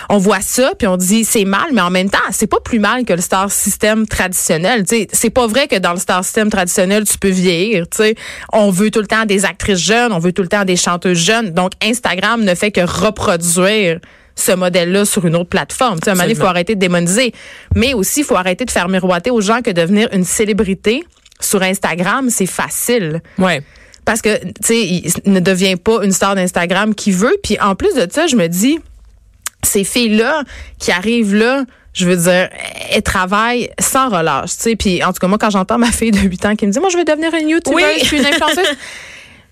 on 0.09 0.17
voit 0.17 0.41
ça 0.41 0.71
puis 0.77 0.87
on 0.87 0.97
dit 0.97 1.23
c'est 1.25 1.45
mal, 1.45 1.67
mais 1.73 1.81
en 1.81 1.89
même 1.89 2.09
temps 2.09 2.19
c'est 2.31 2.47
pas 2.47 2.59
plus 2.59 2.79
mal 2.79 3.05
que 3.05 3.13
le 3.13 3.21
star 3.21 3.51
system 3.51 4.07
traditionnel. 4.07 4.85
Tu 4.85 4.95
sais, 4.95 5.07
c'est 5.11 5.29
pas 5.29 5.47
vrai 5.47 5.67
que 5.67 5.77
dans 5.77 5.93
le 5.93 5.99
star 5.99 6.23
system 6.23 6.49
traditionnel 6.49 7.05
tu 7.05 7.17
peux 7.17 7.29
vieillir. 7.29 7.87
Tu 7.89 7.97
sais, 7.97 8.15
on 8.51 8.71
veut 8.71 8.91
tout 8.91 9.01
le 9.01 9.07
temps 9.07 9.25
des 9.25 9.45
actrices 9.45 9.79
jeunes, 9.79 10.13
on 10.13 10.19
veut 10.19 10.33
tout 10.33 10.43
le 10.43 10.49
temps 10.49 10.65
des 10.65 10.75
chanteuses 10.75 11.17
jeunes. 11.17 11.51
Donc 11.51 11.71
Instagram 11.83 12.43
ne 12.43 12.55
fait 12.55 12.71
que 12.71 12.81
reproduire 12.81 13.99
ce 14.35 14.51
modèle-là 14.51 15.05
sur 15.05 15.25
une 15.25 15.35
autre 15.35 15.49
plateforme. 15.49 15.99
Tu 15.99 16.05
sais, 16.05 16.09
à 16.09 16.13
un 16.13 16.15
moment 16.15 16.23
donné, 16.23 16.33
il 16.33 16.39
faut 16.39 16.47
arrêter 16.47 16.73
de 16.73 16.79
démoniser. 16.79 17.33
Mais 17.75 17.93
aussi, 17.93 18.21
il 18.21 18.23
faut 18.23 18.35
arrêter 18.35 18.65
de 18.65 18.71
faire 18.71 18.89
miroiter 18.89 19.29
aux 19.29 19.41
gens 19.41 19.61
que 19.61 19.69
devenir 19.69 20.09
une 20.11 20.23
célébrité 20.23 21.03
sur 21.39 21.61
Instagram, 21.61 22.29
c'est 22.29 22.45
facile. 22.45 23.21
Ouais. 23.37 23.61
Parce 24.05 24.21
que, 24.21 24.37
tu 24.43 24.51
sais, 24.61 24.81
il 24.81 25.11
ne 25.31 25.39
devient 25.39 25.75
pas 25.77 26.03
une 26.03 26.11
star 26.11 26.35
d'Instagram 26.35 26.93
qui 26.93 27.11
veut. 27.11 27.35
Puis 27.41 27.57
en 27.59 27.75
plus 27.75 27.93
de 27.95 28.07
ça, 28.11 28.27
je 28.27 28.35
me 28.35 28.47
dis, 28.47 28.79
ces 29.63 29.83
filles-là 29.83 30.43
qui 30.79 30.91
arrivent 30.91 31.35
là, 31.35 31.63
je 31.93 32.05
veux 32.07 32.17
dire, 32.17 32.49
elles 32.91 33.01
travaillent 33.03 33.69
sans 33.79 34.09
relâche, 34.09 34.55
tu 34.57 34.61
sais. 34.63 34.75
Puis 34.75 35.03
en 35.03 35.13
tout 35.13 35.19
cas, 35.19 35.27
moi, 35.27 35.37
quand 35.37 35.51
j'entends 35.51 35.77
ma 35.77 35.91
fille 35.91 36.11
de 36.11 36.19
8 36.19 36.45
ans 36.47 36.55
qui 36.55 36.65
me 36.67 36.71
dit, 36.71 36.79
moi, 36.79 36.89
je 36.89 36.97
vais 36.97 37.05
devenir 37.05 37.33
une 37.33 37.47
YouTuber, 37.49 37.75
Oui. 37.75 37.83
je 37.99 38.05
suis 38.05 38.17
une 38.19 38.25
influenceuse. 38.25 38.65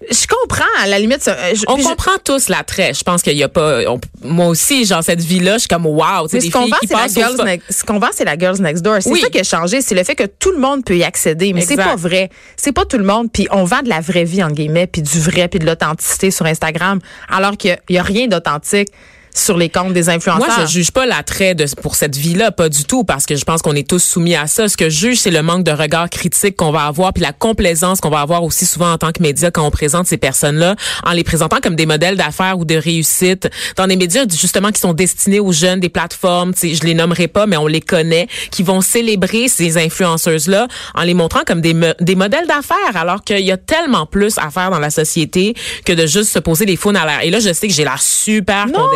Je 0.09 0.25
comprends, 0.27 0.65
à 0.81 0.87
la 0.87 0.97
limite. 0.97 1.27
euh, 1.27 1.53
je- 1.53 1.63
On 1.67 1.77
je- 1.77 1.83
comprend 1.83 2.11
tous 2.23 2.49
l'attrait. 2.49 2.93
Je 2.93 3.03
pense 3.03 3.21
qu'il 3.21 3.37
y 3.37 3.43
a 3.43 3.49
pas. 3.49 3.81
on- 3.87 3.99
moi 4.23 4.47
aussi, 4.47 4.83
genre 4.85 5.03
cette 5.03 5.21
vie-là, 5.21 5.53
je 5.53 5.59
suis 5.59 5.67
comme 5.67 5.85
wow. 5.85 6.27
Mais 6.33 6.39
ce 6.41 6.49
qu'on 6.49 6.65
vend, 6.67 6.75
c'est 6.81 6.93
la 6.93 7.05
au 7.05 7.07
girls 7.09 7.43
next, 7.45 7.71
ce 7.71 7.83
qu'on 7.83 7.99
vend, 7.99 8.07
c'est 8.11 8.25
la 8.25 8.37
girls 8.37 8.59
next 8.61 8.81
door. 8.83 8.97
C'est 9.01 9.11
Oui. 9.11 9.19
ça 9.21 9.29
qui 9.29 9.39
a 9.39 9.43
changé, 9.43 9.81
c'est 9.81 9.93
le 9.95 10.03
fait 10.03 10.15
que 10.15 10.23
tout 10.25 10.51
le 10.51 10.57
monde 10.57 10.83
peut 10.83 10.97
y 10.97 11.03
accéder, 11.03 11.53
mais 11.53 11.61
c'est 11.61 11.75
pas 11.75 11.95
vrai. 11.95 12.29
C'est 12.57 12.71
pas 12.71 12.85
tout 12.85 12.97
le 12.97 13.03
monde. 13.05 13.27
Puis 13.31 13.47
on 13.51 13.63
vend 13.63 13.81
de 13.83 13.89
la 13.89 13.99
vraie 14.01 14.23
vie 14.23 14.43
en 14.43 14.49
guillemets, 14.49 14.87
puis 14.87 15.01
du 15.03 15.19
vrai, 15.19 15.47
puis 15.47 15.59
de 15.59 15.65
l'authenticité 15.65 16.31
sur 16.31 16.45
Instagram, 16.45 16.99
alors 17.29 17.55
qu'il 17.57 17.77
y 17.89 17.97
a 17.97 18.03
rien 18.03 18.27
d'authentique 18.27 18.87
sur 19.33 19.57
les 19.57 19.69
comptes 19.69 19.93
des 19.93 20.09
influenceurs. 20.09 20.47
Moi, 20.47 20.65
je 20.65 20.71
juge 20.71 20.91
pas 20.91 21.05
l'attrait 21.05 21.55
de 21.55 21.65
pour 21.81 21.95
cette 21.95 22.15
vie-là, 22.15 22.51
pas 22.51 22.69
du 22.69 22.85
tout, 22.85 23.03
parce 23.03 23.25
que 23.25 23.35
je 23.35 23.45
pense 23.45 23.61
qu'on 23.61 23.75
est 23.75 23.87
tous 23.87 24.03
soumis 24.03 24.35
à 24.35 24.47
ça. 24.47 24.67
Ce 24.67 24.77
que 24.77 24.89
je 24.89 24.97
juge, 24.97 25.19
c'est 25.19 25.31
le 25.31 25.41
manque 25.41 25.63
de 25.63 25.71
regard 25.71 26.09
critique 26.09 26.55
qu'on 26.55 26.71
va 26.71 26.85
avoir, 26.85 27.13
puis 27.13 27.23
la 27.23 27.33
complaisance 27.33 28.01
qu'on 28.01 28.09
va 28.09 28.21
avoir 28.21 28.43
aussi 28.43 28.65
souvent 28.65 28.91
en 28.91 28.97
tant 28.97 29.11
que 29.11 29.21
média 29.21 29.51
quand 29.51 29.65
on 29.65 29.71
présente 29.71 30.07
ces 30.07 30.17
personnes-là, 30.17 30.75
en 31.05 31.11
les 31.11 31.23
présentant 31.23 31.57
comme 31.61 31.75
des 31.75 31.85
modèles 31.85 32.17
d'affaires 32.17 32.57
ou 32.57 32.65
de 32.65 32.75
réussite 32.75 33.49
dans 33.75 33.87
des 33.87 33.95
médias 33.95 34.25
justement 34.29 34.71
qui 34.71 34.81
sont 34.81 34.93
destinés 34.93 35.39
aux 35.39 35.51
jeunes, 35.51 35.79
des 35.79 35.89
plateformes, 35.89 36.53
tu 36.53 36.69
sais, 36.69 36.75
je 36.75 36.83
les 36.83 36.93
nommerai 36.93 37.27
pas, 37.27 37.45
mais 37.45 37.57
on 37.57 37.67
les 37.67 37.81
connaît, 37.81 38.27
qui 38.51 38.63
vont 38.63 38.81
célébrer 38.81 39.47
ces 39.47 39.77
influenceuses-là 39.77 40.67
en 40.95 41.03
les 41.03 41.13
montrant 41.13 41.41
comme 41.45 41.61
des, 41.61 41.75
des 41.99 42.15
modèles 42.15 42.47
d'affaires, 42.47 42.95
alors 42.95 43.23
qu'il 43.23 43.39
y 43.39 43.51
a 43.51 43.57
tellement 43.57 44.05
plus 44.05 44.37
à 44.37 44.49
faire 44.49 44.71
dans 44.71 44.79
la 44.79 44.89
société 44.89 45.55
que 45.85 45.93
de 45.93 46.05
juste 46.05 46.31
se 46.31 46.39
poser 46.39 46.65
les 46.65 46.75
faunes 46.75 46.97
à 46.97 47.05
l'air. 47.05 47.19
Et 47.23 47.29
là, 47.29 47.39
je 47.39 47.53
sais 47.53 47.67
que 47.67 47.73
j'ai 47.73 47.83
la 47.83 47.97
super 47.97 48.67
Non. 48.67 48.87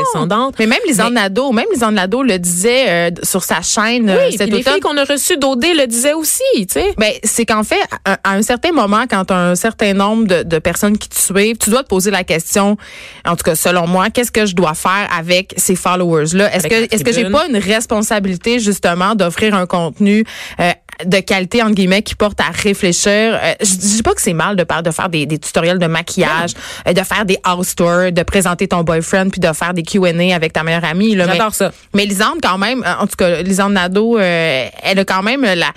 Mais 0.59 0.67
même 0.67 0.79
Lisanne 0.87 1.13
Mais- 1.13 1.21
Nadeau, 1.21 1.51
même 1.51 1.65
Lisanne 1.73 1.95
Nadeau 1.95 2.23
le 2.23 2.37
disait 2.39 2.85
euh, 2.89 3.09
sur 3.23 3.43
sa 3.43 3.61
chaîne 3.61 4.09
euh, 4.09 4.17
Oui, 4.25 4.31
cet 4.37 4.47
puis 4.47 4.51
les 4.57 4.61
automne. 4.61 4.73
filles 4.73 4.81
qu'on 4.81 4.97
a 4.97 5.03
reçues 5.03 5.37
d'OD 5.37 5.63
le 5.77 5.85
disaient 5.87 6.13
aussi, 6.13 6.41
tu 6.59 6.65
sais. 6.69 6.93
Ben, 6.97 7.11
c'est 7.23 7.45
qu'en 7.45 7.63
fait, 7.63 7.79
à, 8.05 8.17
à 8.23 8.33
un 8.35 8.41
certain 8.41 8.71
moment, 8.71 9.03
quand 9.09 9.29
as 9.31 9.35
un 9.35 9.55
certain 9.55 9.93
nombre 9.93 10.25
de, 10.27 10.43
de 10.43 10.59
personnes 10.59 10.97
qui 10.97 11.09
te 11.09 11.19
suivent, 11.19 11.57
tu 11.57 11.69
dois 11.69 11.83
te 11.83 11.87
poser 11.89 12.11
la 12.11 12.23
question, 12.23 12.77
en 13.25 13.35
tout 13.35 13.43
cas 13.43 13.55
selon 13.55 13.87
moi, 13.87 14.09
qu'est-ce 14.09 14.31
que 14.31 14.45
je 14.45 14.55
dois 14.55 14.73
faire 14.73 15.07
avec 15.17 15.53
ces 15.57 15.75
followers-là? 15.75 16.53
Est-ce 16.55 16.67
que 16.67 16.93
est-ce 16.93 17.03
que 17.03 17.11
j'ai 17.13 17.29
pas 17.29 17.47
une 17.47 17.57
responsabilité 17.57 18.59
justement 18.59 19.15
d'offrir 19.15 19.55
un 19.55 19.65
contenu 19.65 20.25
euh, 20.59 20.71
de 21.03 21.19
qualité 21.19 21.61
entre 21.63 21.73
guillemets 21.73 22.01
qui 22.03 22.15
porte 22.15 22.39
à 22.39 22.51
réfléchir? 22.51 23.11
Euh, 23.11 23.53
je 23.61 23.75
dis 23.75 24.03
pas 24.03 24.13
que 24.13 24.21
c'est 24.21 24.33
mal 24.33 24.55
de, 24.55 24.63
par- 24.63 24.83
de 24.83 24.91
faire 24.91 25.09
des, 25.09 25.25
des 25.25 25.37
tutoriels 25.39 25.79
de 25.79 25.87
maquillage, 25.87 26.51
euh, 26.87 26.93
de 26.93 27.01
faire 27.01 27.25
des 27.25 27.37
house 27.43 27.75
tours, 27.75 28.11
de 28.11 28.23
présenter 28.23 28.67
ton 28.67 28.83
boyfriend 28.83 29.29
puis 29.29 29.39
de 29.39 29.51
faire 29.53 29.73
des 29.73 29.83
Q&A 29.83 30.35
avec 30.35 30.53
ta 30.53 30.63
meilleure 30.63 30.85
amie. 30.85 31.15
là. 31.15 31.25
J'adore 31.27 31.47
Mais- 31.47 31.53
ça. 31.53 31.71
mais 31.93 32.05
Lisande, 32.05 32.39
quand 32.41 32.57
même, 32.57 32.83
euh, 32.85 33.01
en 33.01 33.07
tout 33.07 33.15
cas, 33.17 33.41
Lisande 33.41 33.73
Nadeau, 33.73 34.17
euh, 34.17 34.67
elle 34.83 34.99
a 34.99 35.05
quand 35.05 35.23
même 35.23 35.41
la, 35.41 35.67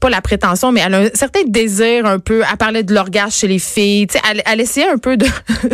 pas 0.00 0.08
la 0.10 0.20
prétention, 0.20 0.72
mais 0.72 0.80
elle 0.86 0.94
a 0.94 0.98
un 1.00 1.08
certain 1.14 1.40
désir 1.46 2.06
un 2.06 2.18
peu. 2.18 2.42
Elle 2.50 2.56
parlait 2.56 2.82
de 2.82 2.94
l'orgasme 2.94 3.30
chez 3.32 3.48
les 3.48 3.58
filles. 3.58 4.06
Tu 4.06 4.14
sais, 4.14 4.20
elle, 4.30 4.42
elle 4.46 4.60
essayait 4.60 4.88
un 4.88 4.98
peu 4.98 5.16
de 5.16 5.26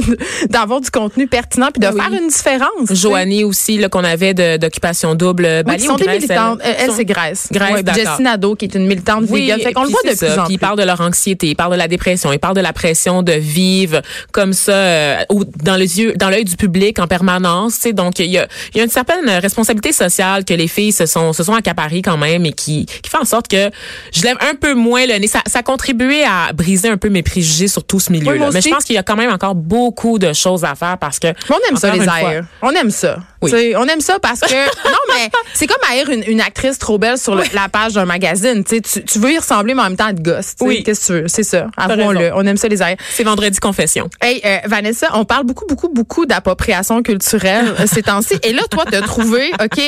d'avoir 0.48 0.80
du 0.80 0.90
contenu 0.90 1.26
pertinent 1.26 1.68
puis 1.72 1.80
de 1.80 1.92
Oui. 1.92 2.00
faire 2.00 2.12
une 2.12 2.28
différence. 2.28 2.92
Joanie 2.92 3.44
aussi, 3.44 3.78
là, 3.78 3.88
qu'on 3.88 4.04
avait 4.04 4.34
de- 4.34 4.56
d'occupation 4.56 5.14
double. 5.14 5.44
Oui, 5.46 5.62
Bali 5.64 5.84
sont 5.84 5.96
Grèce, 5.96 6.16
militantes. 6.22 6.60
Elle, 6.62 6.76
elle, 6.78 6.86
sont- 6.90 6.96
c'est 6.96 7.04
Grèce. 7.04 7.48
Grèce, 7.52 7.72
Ouais, 7.72 7.82
d'accord. 7.82 8.04
Jessie 8.04 8.22
Nadeau, 8.22 8.54
qui 8.54 8.64
est 8.66 8.74
une 8.74 8.79
militante 8.86 9.24
vegan. 9.24 9.60
Fait 9.60 9.72
qu'on 9.72 9.84
le 9.84 9.90
voit 9.90 10.00
de 10.04 10.10
c'est 10.10 10.26
plus 10.26 10.34
ça. 10.34 10.42
en 10.42 10.44
Puis 10.44 10.54
ils 10.54 10.58
plus. 10.58 10.66
parlent 10.66 10.78
de 10.78 10.84
leur 10.84 11.00
anxiété, 11.00 11.48
ils 11.48 11.54
parlent 11.56 11.72
de 11.72 11.78
la 11.78 11.88
dépression, 11.88 12.32
ils 12.32 12.38
parlent 12.38 12.56
de 12.56 12.60
la 12.60 12.72
pression 12.72 13.22
de 13.22 13.32
vivre 13.32 14.00
comme 14.32 14.52
ça 14.52 14.72
euh, 14.72 15.16
au- 15.28 15.44
dans 15.44 15.76
les 15.76 16.00
yeux, 16.00 16.14
dans 16.16 16.30
l'œil 16.30 16.44
du 16.44 16.56
public 16.56 16.98
en 16.98 17.06
permanence. 17.06 17.74
Tu 17.76 17.80
sais, 17.80 17.92
donc 17.92 18.18
il 18.18 18.26
y 18.30 18.38
a, 18.38 18.46
y 18.74 18.80
a 18.80 18.84
une 18.84 18.90
certaine 18.90 19.28
responsabilité 19.28 19.92
sociale 19.92 20.44
que 20.44 20.54
les 20.54 20.68
filles 20.68 20.92
se 20.92 21.06
sont 21.06 21.32
se 21.32 21.42
sont 21.42 21.54
accaparées 21.54 22.02
quand 22.02 22.16
même 22.16 22.44
et 22.46 22.52
qui 22.52 22.86
qui 22.86 23.10
fait 23.10 23.18
en 23.18 23.24
sorte 23.24 23.48
que 23.48 23.70
je 24.12 24.22
lève 24.22 24.36
un 24.40 24.54
peu 24.54 24.74
moins 24.74 25.06
le 25.06 25.14
nez. 25.18 25.26
Ça, 25.26 25.40
ça 25.46 25.60
a 25.60 25.62
contribué 25.62 26.24
à 26.24 26.52
briser 26.52 26.88
un 26.88 26.96
peu 26.96 27.08
mes 27.08 27.22
préjugés 27.22 27.68
sur 27.68 27.84
tout 27.84 28.00
ce 28.00 28.10
milieu-là. 28.12 28.32
Oui, 28.32 28.38
moi 28.38 28.50
Mais 28.52 28.60
je 28.60 28.68
pense 28.68 28.84
qu'il 28.84 28.94
y 28.94 28.98
a 28.98 29.02
quand 29.02 29.16
même 29.16 29.30
encore 29.32 29.54
beaucoup 29.54 30.18
de 30.18 30.32
choses 30.32 30.64
à 30.64 30.74
faire 30.74 30.96
parce 30.98 31.18
que 31.18 31.28
on 31.48 31.54
aime 31.70 31.76
ça, 31.76 31.90
les 31.92 31.98
une 32.02 32.08
airs. 32.08 32.44
On 32.62 32.70
aime 32.70 32.90
ça. 32.90 33.18
Oui. 33.42 33.74
On 33.76 33.86
aime 33.86 34.00
ça 34.00 34.18
parce 34.20 34.40
que. 34.40 34.52
non, 34.88 34.98
mais 35.08 35.30
c'est 35.54 35.66
comme 35.66 35.78
haïr 35.90 36.08
une, 36.10 36.22
une 36.26 36.40
actrice 36.40 36.78
trop 36.78 36.98
belle 36.98 37.16
sur 37.18 37.34
le- 37.34 37.44
la 37.54 37.68
page 37.68 37.94
d'un 37.94 38.04
magazine. 38.04 38.62
Tu, 38.64 38.80
veux 39.18 39.32
y 39.32 39.38
ressembler, 39.38 39.74
mais 39.74 39.80
en 39.82 39.84
même 39.84 39.96
temps 39.96 40.08
être 40.08 40.22
gosse. 40.22 40.54
Oui. 40.60 40.82
Qu'est-ce 40.82 41.00
que 41.00 41.06
tu 41.06 41.22
veux? 41.22 41.28
C'est 41.28 41.42
ça. 41.42 41.68
Avouons-le. 41.76 42.18
raison. 42.18 42.34
On 42.36 42.46
aime 42.46 42.56
ça, 42.56 42.68
les 42.68 42.82
airs. 42.82 42.96
C'est 43.10 43.24
vendredi 43.24 43.58
confession. 43.58 44.10
Hey, 44.20 44.40
euh, 44.44 44.58
Vanessa, 44.66 45.08
on 45.14 45.24
parle 45.24 45.44
beaucoup, 45.44 45.66
beaucoup, 45.66 45.88
beaucoup 45.88 46.26
d'appropriation 46.26 47.02
culturelle 47.02 47.74
ces 47.86 48.02
temps-ci. 48.02 48.34
Et 48.42 48.52
là, 48.52 48.62
toi, 48.70 48.84
t'as 48.90 49.00
trouvé, 49.02 49.50
OK, 49.62 49.80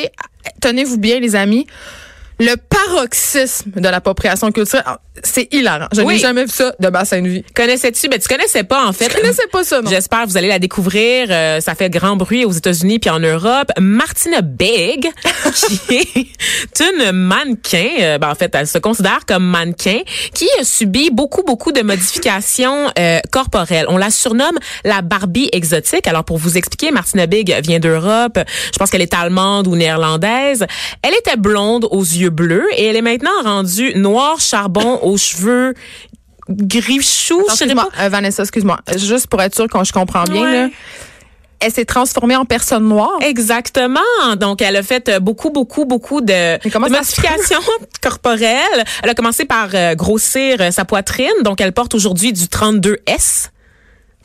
tenez-vous 0.61 0.99
bien, 0.99 1.21
les 1.21 1.37
amis, 1.37 1.67
le 2.41 2.55
paroxysme 2.57 3.71
de 3.77 3.89
l'appropriation 3.89 4.51
culturelle. 4.51 4.85
C'est 5.23 5.53
hilarant. 5.53 5.89
Je 5.95 6.01
Oui. 6.01 6.15
n'ai 6.15 6.21
jamais 6.21 6.45
vu 6.45 6.51
ça 6.51 6.75
de 6.81 6.89
ma 6.89 7.05
sainte 7.05 7.27
vie. 7.27 7.45
Connaissais-tu? 7.55 8.09
Ben, 8.09 8.19
tu 8.19 8.29
connaissais 8.29 8.65
pas, 8.65 8.87
en 8.87 8.93
fait. 8.95 9.11
Je 9.11 9.17
connaissais 9.21 9.47
pas 9.53 9.63
ça, 9.63 9.83
non. 9.83 9.91
J'espère 9.91 10.23
que 10.23 10.29
vous 10.29 10.39
allez 10.39 10.49
la 10.49 10.59
découvrir. 10.59 11.27
Euh, 11.31 11.61
ça 11.61 11.75
fait 11.75 11.91
grand 11.91 12.17
bruit 12.17 12.47
aux 12.47 12.53
États-Unis 12.53 12.99
puis 12.99 13.11
en 13.11 13.21
Europe. 13.21 13.71
Martina 13.79 14.41
Big, 14.41 15.11
qui 15.55 15.97
est 15.97 16.81
une 16.81 17.13
mannequin, 17.13 17.89
euh, 18.01 18.19
ben, 18.19 18.31
en 18.31 18.35
fait, 18.35 18.55
elle 18.55 18.67
se 18.67 18.79
considère 18.79 19.21
comme 19.27 19.45
mannequin, 19.45 20.01
qui 20.33 20.49
a 20.59 20.65
subi 20.65 21.11
beaucoup, 21.11 21.43
beaucoup 21.43 21.73
de 21.73 21.83
modifications 21.83 22.91
euh, 22.99 23.19
corporelles. 23.31 23.87
On 23.89 23.99
la 23.99 24.11
surnomme 24.11 24.59
la 24.85 25.03
Barbie 25.03 25.51
exotique. 25.53 26.07
Alors, 26.07 26.25
pour 26.25 26.39
vous 26.39 26.57
expliquer, 26.57 26.91
Martina 26.91 27.27
Big 27.27 27.55
vient 27.63 27.81
d'Europe. 27.81 28.39
Je 28.73 28.79
pense 28.79 28.91
qu'elle 28.91 29.03
est 29.03 29.13
allemande 29.15 29.67
ou 29.67 29.77
néerlandaise. 29.77 30.65
Elle 31.03 31.15
était 31.15 31.37
blonde 31.37 31.87
aux 31.91 32.03
yeux 32.03 32.31
bleus 32.31 32.65
et 32.77 32.87
elle 32.87 32.97
est 32.97 33.03
maintenant 33.03 33.31
rendue 33.45 33.93
noire 33.95 34.41
charbon 34.41 35.01
aux 35.03 35.17
cheveux 35.17 35.75
sais 37.55 37.65
excuse-moi, 37.65 37.89
pas. 37.97 38.05
euh, 38.05 38.09
Vanessa, 38.09 38.43
excuse-moi. 38.43 38.79
Juste 38.97 39.29
pour 39.29 39.41
être 39.43 39.55
sûr 39.55 39.69
que 39.69 39.85
je 39.85 39.93
comprends 39.93 40.25
bien, 40.25 40.43
Ouais. 40.43 40.63
là. 40.65 40.69
Elle 41.65 41.71
s'est 41.71 41.85
transformée 41.85 42.35
en 42.35 42.45
personne 42.45 42.89
noire. 42.89 43.19
Exactement. 43.21 44.01
Donc, 44.37 44.61
elle 44.61 44.75
a 44.75 44.83
fait 44.83 45.09
euh, 45.09 45.21
beaucoup, 45.21 45.51
beaucoup, 45.51 45.85
beaucoup 45.85 46.21
de, 46.21 46.59
de 46.59 46.79
modifications 46.81 47.61
corporelles. 48.03 48.85
Elle 49.05 49.11
a 49.11 49.15
commencé 49.15 49.45
par 49.45 49.69
euh, 49.73 49.95
grossir 49.95 50.57
euh, 50.59 50.73
sa 50.73 50.85
poitrine. 50.85 51.31
Donc, 51.45 51.61
elle 51.61 51.73
porte 51.73 51.95
aujourd'hui 51.95 52.33
du 52.33 52.47
32S. 52.47 53.51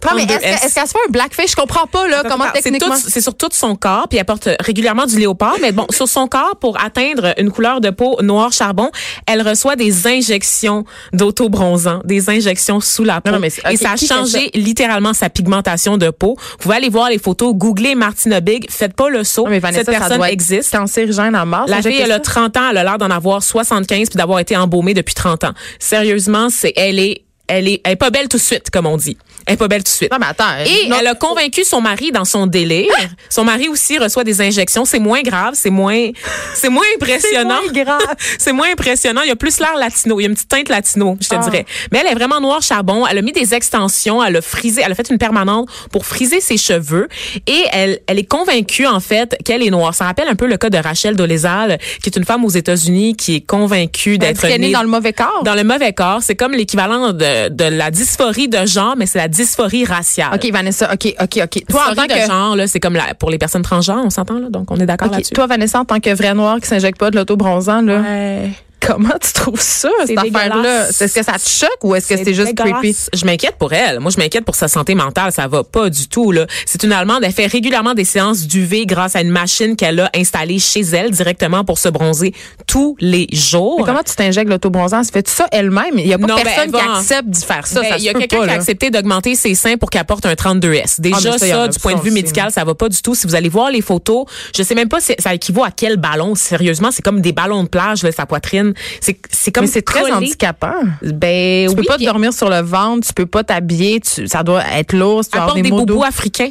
Non, 0.06 0.12
mais 0.16 0.24
est-ce 0.24 0.34
32S. 0.34 0.40
que- 0.60 0.66
est-ce 0.66 0.76
qu'elle 0.76 0.88
se 0.88 0.92
fait 0.92 1.00
un 1.08 1.12
blackface? 1.12 1.52
Je 1.52 1.56
comprends 1.56 1.88
pas, 1.88 2.08
là, 2.08 2.24
comment 2.30 2.46
C'est 2.56 2.62
techniquement. 2.62 2.96
tout- 2.96 3.10
C'est 3.10 3.22
sur 3.22 3.36
tout 3.36 3.50
son 3.52 3.76
corps, 3.76 4.08
puis 4.08 4.18
elle 4.20 4.26
porte 4.26 4.50
régulièrement 4.60 5.06
du 5.06 5.18
léopard. 5.20 5.56
Mais 5.62 5.72
bon, 5.72 5.86
sur 5.92 6.08
son 6.08 6.28
corps, 6.28 6.56
pour 6.60 6.80
atteindre 6.82 7.34
une 7.38 7.52
couleur 7.52 7.82
de 7.82 7.90
peau 7.90 8.22
noir 8.22 8.52
charbon, 8.54 8.90
elle 9.26 9.42
reçoit 9.48 9.76
des 9.76 10.08
injections 10.08 10.86
d'auto-bronzant, 11.14 12.02
des 12.06 12.30
injections 12.30 12.80
sous 12.80 13.04
la 13.04 13.22
peau. 13.22 13.30
Non, 13.32 13.36
non, 13.38 13.42
mais 13.42 13.50
c'est- 13.50 13.62
Et 13.70 13.74
ok, 13.76 13.78
ça 13.82 13.92
a 13.92 13.98
changé 13.98 14.50
littéralement 14.54 15.14
sa 15.14 15.30
pigmentation 15.30 15.98
de 15.98 16.10
peau. 16.10 16.36
Vous 16.52 16.58
pouvez 16.60 16.76
aller 16.76 16.90
voir 16.90 17.10
les 17.10 17.20
photos, 17.20 17.54
googlez 17.54 17.96
Martina 17.96 18.40
Big, 18.40 18.68
faites 18.70 18.94
pas 18.94 19.10
le 19.10 19.24
saut. 19.24 19.44
Non, 19.46 19.50
mais 19.52 19.60
Vanessa, 19.60 19.80
Cette 19.84 19.94
ça 19.94 20.00
personne 20.00 20.18
doit 20.18 20.28
être 20.28 20.34
existe. 20.34 20.72
cancérigène 20.76 21.36
en 21.36 21.46
masse. 21.46 21.70
La 21.70 21.82
fille, 21.82 22.00
elle 22.00 22.12
a 22.12 22.16
ça. 22.16 22.20
30 22.22 22.58
ans, 22.58 22.70
elle 22.72 22.78
a 22.78 22.84
l'air 22.84 22.98
d'en 22.98 23.10
avoir 23.12 23.42
75 23.44 24.10
puis 24.10 24.18
d'avoir 24.18 24.40
été 24.40 24.56
embaumée 24.56 24.94
depuis 24.94 25.16
30 25.16 25.44
ans. 25.44 25.54
Sérieusement, 25.80 26.50
c'est 26.50 26.74
elle 26.76 27.00
est 27.00 27.24
elle 27.50 27.68
est 27.70 27.80
elle 27.86 27.94
est 27.94 27.96
pas 27.96 28.10
belle 28.10 28.28
tout 28.28 28.36
de 28.38 28.42
suite 28.42 28.70
comme 28.70 28.86
on 28.86 28.98
dit. 28.98 29.18
Elle 29.48 29.54
est 29.54 29.58
pas 29.58 29.68
belle 29.68 29.84
tout 29.84 29.92
de 29.92 29.96
suite. 29.96 30.12
Non, 30.12 30.18
mais 30.20 30.28
attends. 30.28 30.46
Et 30.66 30.88
non, 30.90 30.98
elle 31.00 31.08
a 31.08 31.16
convaincu 31.16 31.64
son 31.64 31.82
mari 31.82 32.12
dans 32.12 32.26
son 32.26 32.46
délire. 32.48 32.92
Son 33.30 33.44
mari 33.44 33.68
aussi 33.70 33.98
reçoit 33.98 34.24
des 34.24 34.42
injections. 34.42 34.86
C'est 34.86 35.00
moins 35.00 35.22
grave, 35.22 35.54
c'est 35.56 35.70
moins, 35.70 36.10
c'est 36.54 36.70
moins 36.70 36.84
impressionnant. 36.96 37.62
moins 37.64 37.72
grave. 37.84 38.16
c'est 38.38 38.52
moins 38.54 38.68
impressionnant. 38.72 39.22
Il 39.24 39.30
y 39.30 39.32
a 39.32 39.36
plus 39.36 39.60
l'air 39.60 39.76
latino. 39.78 40.20
Il 40.20 40.24
y 40.24 40.26
a 40.26 40.30
une 40.30 40.36
petite 40.36 40.50
teinte 40.50 40.70
latino, 40.70 41.18
je 41.22 41.28
te 41.30 41.36
Ah. 41.36 41.40
dirais. 41.40 41.66
Mais 41.92 42.00
elle 42.00 42.08
est 42.12 42.16
vraiment 42.16 42.40
noire 42.42 42.62
charbon. 42.62 43.08
Elle 43.08 43.18
a 43.18 43.22
mis 43.22 43.32
des 43.32 43.54
extensions. 43.54 44.24
Elle 44.24 44.36
a 44.36 44.42
frisé. 44.42 44.82
Elle 44.86 44.92
a 44.92 44.96
fait 44.96 45.10
une 45.10 45.18
permanente 45.18 45.70
pour 45.92 46.06
friser 46.06 46.42
ses 46.42 46.58
cheveux. 46.58 47.08
Et 47.48 47.64
elle, 47.72 48.00
elle 48.08 48.20
est 48.20 48.26
convaincue, 48.30 48.86
en 48.86 49.00
fait, 49.00 49.38
qu'elle 49.46 49.64
est 49.64 49.70
noire. 49.70 49.96
Ça 49.96 50.06
rappelle 50.06 50.28
un 50.28 50.36
peu 50.36 50.48
le 50.48 50.58
cas 50.58 50.70
de 50.70 50.78
Rachel 50.78 51.16
Dolezal, 51.16 51.78
qui 52.04 52.10
est 52.10 52.18
une 52.18 52.26
femme 52.26 52.44
aux 52.44 52.50
États-Unis 52.50 53.16
qui 53.16 53.36
est 53.36 53.42
convaincue 53.42 54.18
d'être 54.18 54.46
née 54.46 54.58
née 54.58 54.72
dans 54.72 54.82
le 54.82 54.88
mauvais 54.90 55.14
corps. 55.14 55.44
dans 55.46 55.56
le 55.56 55.64
mauvais 55.64 55.94
corps. 55.94 56.20
C'est 56.22 56.36
comme 56.36 56.52
l'équivalent 56.54 57.14
de, 57.14 57.50
de 57.50 57.64
la 57.64 57.92
dysphorie 57.92 58.48
de 58.50 58.66
genre, 58.66 58.96
mais 58.98 59.06
c'est 59.06 59.20
la 59.20 59.28
dysphorie 59.38 59.86
raciale. 59.86 60.34
OK, 60.36 60.52
Vanessa, 60.52 60.92
OK, 60.94 61.14
OK, 61.22 61.40
OK. 61.44 61.64
Toi, 61.70 61.82
en 61.92 61.96
tant 61.96 62.08
que. 62.08 62.26
genre, 62.28 62.56
là, 62.56 62.68
c'est 62.68 62.80
comme 62.80 62.94
la, 62.96 63.14
pour 63.14 63.30
les 63.30 63.38
personnes 63.38 63.62
transgenres, 63.62 64.04
on 64.04 64.10
s'entend, 64.10 64.40
là? 64.40 64.50
Donc, 64.50 64.72
on 64.72 64.78
est 64.78 64.86
d'accord 64.86 65.12
là-dessus. 65.12 65.34
toi, 65.34 65.48
Vanessa, 65.48 65.80
en 65.80 65.86
tant 65.86 66.00
que 66.00 66.14
vrai 66.14 66.34
noir 66.34 66.60
qui 66.60 66.68
s'injecte 66.68 66.98
pas 67.00 67.12
de 67.12 67.16
l'auto-bronzant, 67.16 67.82
là, 67.82 68.02
Ouais. 68.02 68.50
Comment 68.88 69.14
tu 69.22 69.34
trouves 69.34 69.62
ça, 69.62 69.90
cette 70.06 70.18
affaire-là? 70.18 70.90
Est-ce 70.90 71.14
que 71.14 71.24
ça 71.24 71.34
te 71.34 71.48
choque 71.48 71.84
ou 71.84 71.96
est-ce 71.96 72.08
que 72.08 72.18
c'est 72.18 72.34
juste 72.34 72.56
creepy? 72.56 72.96
Je 73.14 73.26
m'inquiète 73.26 73.56
pour 73.60 73.74
elle. 73.74 74.00
Moi, 74.00 74.12
je 74.12 74.18
m'inquiète 74.18 74.46
pour 74.46 74.56
sa 74.56 74.68
santé 74.68 74.96
mentale. 74.96 75.32
Ça 75.32 75.48
va 75.48 75.64
pas 75.64 75.90
du 75.90 76.08
tout, 76.08 76.32
là. 76.32 76.48
C'est 76.66 76.84
une 76.84 76.92
Allemande. 76.92 77.24
Elle 77.24 77.34
fait 77.34 77.48
régulièrement 77.48 77.94
des 77.94 78.06
séances 78.06 78.48
d'UV 78.48 78.86
grâce 78.86 79.16
à 79.16 79.22
une 79.22 79.30
machine 79.30 79.76
qu'elle 79.76 80.00
a 80.00 80.10
installée 80.16 80.60
chez 80.60 80.82
elle 80.82 81.12
directement 81.12 81.64
pour 81.64 81.80
se 81.80 81.90
bronzer 81.90 82.34
tous 82.66 82.96
les 83.00 83.28
jours. 83.32 83.80
Mais 83.80 83.86
comment 83.86 84.04
tu 84.04 84.16
t'injectes 84.16 84.50
l'auto-bronzant? 84.50 85.04
Ça 85.04 85.12
fait 85.12 85.28
ça 85.28 85.48
elle-même? 85.52 85.98
Il 85.98 86.08
y 86.08 86.14
a 86.14 86.18
pas 86.18 86.28
Non, 86.28 86.36
ben, 86.36 86.44
personne 86.44 86.72
qui 86.72 86.80
accepte 86.80 87.30
d'y 87.30 87.44
faire 87.46 87.68
ça. 87.68 87.82
Ben, 87.82 87.90
ça 87.90 87.98
il 87.98 88.02
se 88.02 88.06
y 88.06 88.10
a 88.10 88.14
quelqu'un 88.14 88.44
qui 88.44 88.50
a 88.50 88.54
accepté 88.54 88.90
d'augmenter 88.90 89.36
ses 89.36 89.56
seins 89.56 89.78
pour 89.78 89.90
qu'elle 89.90 90.06
porte 90.06 90.26
un 90.26 90.34
32S. 90.34 91.02
Déjà, 91.02 91.18
Ah, 91.34 91.38
mais 91.42 91.50
ça, 91.50 91.68
du 91.68 91.80
point 91.80 91.94
de 91.96 92.02
vue 92.02 92.10
aussi, 92.10 92.16
médical, 92.16 92.52
ça 92.52 92.64
va 92.64 92.76
pas 92.76 92.90
du 92.90 93.02
tout. 93.02 93.16
Si 93.16 93.28
vous 93.28 93.36
allez 93.36 93.50
voir 93.50 93.70
les 93.70 93.82
photos, 93.82 94.26
je 94.56 94.64
sais 94.64 94.76
même 94.76 94.90
pas 94.90 95.00
si 95.00 95.14
ça 95.20 95.34
équivaut 95.34 95.64
à 95.64 95.72
quel 95.72 95.98
ballon. 95.98 96.36
Sérieusement, 96.36 96.90
c'est 96.92 97.02
comme 97.02 97.22
des 97.22 97.34
ballons 97.34 97.64
de 97.64 97.70
plage, 97.70 98.04
là, 98.04 98.12
sa 98.12 98.26
poitrine. 98.26 98.74
C'est, 99.02 99.20
c'est 99.32 99.52
comme 99.52 99.68
c'est 99.68 99.82
très 99.82 100.12
handicapant. 100.12 100.82
Ben, 101.02 101.70
Tu 101.70 101.76
peux 101.76 101.82
oui, 101.82 101.88
pas 101.88 101.98
puis 101.98 102.06
dormir 102.06 102.34
sur 102.34 102.50
le 102.50 102.62
ventre, 102.62 103.08
tu 103.08 103.14
peux 103.14 103.26
pas 103.26 103.44
t'habiller, 103.44 104.02
ça 104.04 104.44
doit 104.44 104.64
être 104.76 104.94
lourd, 104.94 105.24
tu 105.26 105.38
dois 105.38 105.54
des 105.54 105.70
boubous 105.70 106.04
africains. 106.04 106.50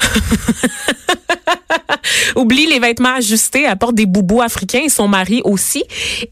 Oublie 2.36 2.66
les 2.66 2.78
vêtements 2.78 3.14
ajustés, 3.14 3.66
apporte 3.66 3.94
des 3.94 4.06
boubous 4.06 4.42
africains 4.42 4.82
et 4.84 4.88
son 4.88 5.08
mari 5.08 5.40
aussi. 5.44 5.84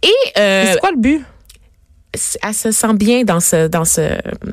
Et 0.02 0.12
euh, 0.38 0.72
C'est 0.72 0.80
quoi 0.80 0.90
le 0.90 0.98
but? 0.98 1.24
Elle 2.42 2.54
se 2.54 2.70
sent 2.70 2.94
bien 2.94 3.24
dans 3.24 3.40
ce 3.40 3.68
dans 3.68 3.84
ce 3.84 4.00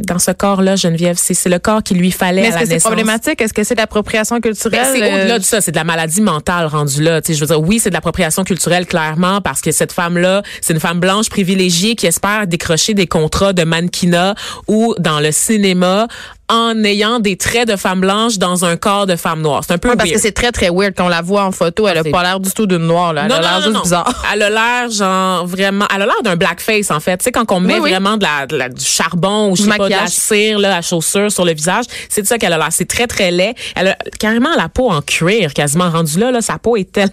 dans 0.01 0.19
ce 0.19 0.31
corps-là, 0.31 0.75
Geneviève. 0.75 1.17
C'est 1.19 1.33
c'est 1.33 1.49
le 1.49 1.59
corps 1.59 1.83
qu'il 1.83 1.97
lui 1.97 2.11
fallait 2.11 2.41
Mais 2.41 2.47
à 2.47 2.49
est-ce 2.49 2.55
la 2.55 2.61
que 2.61 2.67
c'est 2.67 2.73
naissance. 2.75 2.89
problématique? 2.91 3.41
Est-ce 3.41 3.53
que 3.53 3.63
c'est 3.63 3.75
de 3.75 3.79
l'appropriation 3.79 4.39
culturelle? 4.41 4.81
Ben, 4.93 4.99
c'est 4.99 5.03
euh, 5.11 5.15
au-delà 5.15 5.39
de 5.39 5.43
ça, 5.43 5.61
c'est 5.61 5.71
de 5.71 5.77
la 5.77 5.83
maladie 5.83 6.21
mentale 6.21 6.67
rendue 6.67 7.01
là. 7.01 7.21
Tu 7.21 7.27
sais, 7.27 7.33
je 7.33 7.41
veux 7.41 7.47
dire, 7.47 7.61
oui, 7.61 7.79
c'est 7.79 7.89
de 7.89 7.93
l'appropriation 7.95 8.43
culturelle 8.43 8.85
clairement 8.85 9.41
parce 9.41 9.61
que 9.61 9.71
cette 9.71 9.91
femme-là, 9.91 10.41
c'est 10.61 10.73
une 10.73 10.79
femme 10.79 10.99
blanche 10.99 11.29
privilégiée 11.29 11.95
qui 11.95 12.07
espère 12.07 12.47
décrocher 12.47 12.93
des 12.93 13.07
contrats 13.07 13.53
de 13.53 13.63
mannequinat 13.63 14.35
ou 14.67 14.95
dans 14.99 15.19
le 15.19 15.31
cinéma 15.31 16.07
en 16.47 16.83
ayant 16.83 17.19
des 17.19 17.37
traits 17.37 17.67
de 17.67 17.75
femme 17.75 18.01
blanche 18.01 18.37
dans 18.37 18.65
un 18.65 18.77
corps 18.77 19.07
de 19.07 19.15
femme 19.15 19.41
noire. 19.41 19.63
C'est 19.65 19.73
un 19.73 19.77
peu 19.79 19.89
Ouais, 19.89 19.95
parce 19.95 20.11
que 20.11 20.19
c'est 20.19 20.31
très, 20.31 20.51
très 20.51 20.69
weird. 20.69 20.93
Quand 20.95 21.05
on 21.05 21.09
la 21.09 21.21
voit 21.21 21.43
en 21.43 21.51
photo, 21.51 21.87
elle 21.87 21.97
a 21.97 22.03
pas 22.03 22.21
l'air 22.23 22.39
du 22.39 22.51
tout 22.51 22.67
d'une 22.67 22.85
noire, 22.85 23.13
là. 23.13 23.23
Elle 23.25 23.31
a 23.31 23.41
l'air 23.41 23.61
juste 23.61 23.81
bizarre. 23.83 24.23
Elle 24.33 24.41
a 24.43 24.49
l'air 24.49 24.89
genre 24.91 25.45
vraiment, 25.47 25.85
elle 25.93 26.01
a 26.03 26.05
l'air 26.05 26.21
d'un 26.23 26.35
blackface 26.35 26.91
en 26.91 26.99
fait. 26.99 27.17
Tu 27.17 27.23
sais 27.25 27.31
quand 27.31 27.51
on 27.51 27.59
met 27.59 27.75
Oui, 27.75 27.79
oui. 27.83 27.89
vraiment 27.91 28.17
de 28.17 28.23
la, 28.23 28.45
de 28.47 28.55
la- 28.57 28.69
du 28.69 28.83
charbon 28.83 29.49
ou 29.51 29.55
je 29.55 29.63
sais 29.63 29.69
pas 29.69 29.85
de 29.85 29.89
la 29.89 30.07
cire 30.07 30.59
là, 30.59 30.77
à 30.77 30.81
chaussure 30.81 31.31
sur 31.31 31.45
le 31.45 31.53
visage, 31.53 31.85
c'est 32.09 32.21
de 32.21 32.27
ça 32.27 32.37
qu'elle 32.37 32.53
a 32.53 32.57
l'air. 32.57 32.67
C'est 32.71 32.87
très 32.87 33.07
très 33.07 33.31
laid. 33.31 33.55
Elle 33.75 33.89
a 33.89 33.97
carrément 34.19 34.55
la 34.57 34.69
peau 34.69 34.89
en 34.91 35.01
cuir, 35.01 35.53
quasiment 35.53 35.89
rendue 35.89 36.19
là. 36.19 36.31
Là, 36.31 36.41
sa 36.41 36.57
peau 36.57 36.75
est 36.77 36.91
tellement 36.91 37.11